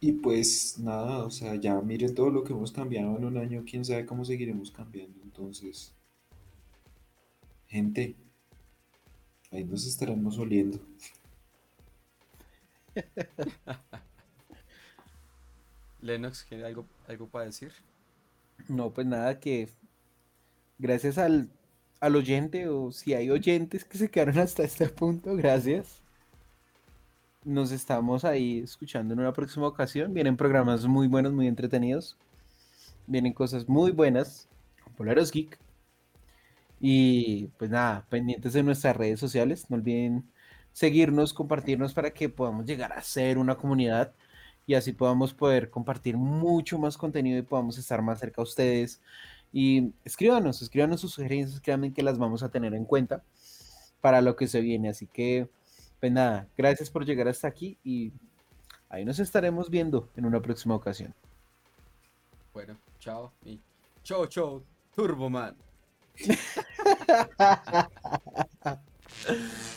[0.00, 3.62] Y pues nada, o sea, ya miren todo lo que hemos cambiado en un año,
[3.68, 5.20] quién sabe cómo seguiremos cambiando.
[5.22, 5.92] Entonces,
[7.66, 8.16] gente,
[9.52, 10.78] ahí nos estaremos oliendo.
[16.00, 17.72] Lennox, ¿tiene algo, algo para decir?
[18.66, 19.68] No, pues nada, que
[20.78, 21.50] gracias al,
[22.00, 26.02] al oyente, o si hay oyentes que se quedaron hasta este punto, gracias.
[27.44, 30.14] Nos estamos ahí escuchando en una próxima ocasión.
[30.14, 32.16] Vienen programas muy buenos, muy entretenidos.
[33.06, 34.48] Vienen cosas muy buenas.
[34.96, 35.58] Polaros Geek.
[36.80, 39.66] Y pues nada, pendientes de nuestras redes sociales.
[39.68, 40.24] No olviden
[40.72, 44.14] seguirnos, compartirnos para que podamos llegar a ser una comunidad
[44.66, 49.02] y así podamos poder compartir mucho más contenido y podamos estar más cerca a ustedes.
[49.52, 53.22] Y escríbanos, escríbanos sus sugerencias, créanme que las vamos a tener en cuenta
[54.00, 54.88] para lo que se viene.
[54.88, 55.48] Así que,
[56.00, 58.12] pues nada, gracias por llegar hasta aquí y
[58.88, 61.14] ahí nos estaremos viendo en una próxima ocasión.
[62.52, 63.32] Bueno, chao.
[63.44, 63.60] Y
[64.02, 64.62] chao, chao,
[64.94, 65.56] Turboman.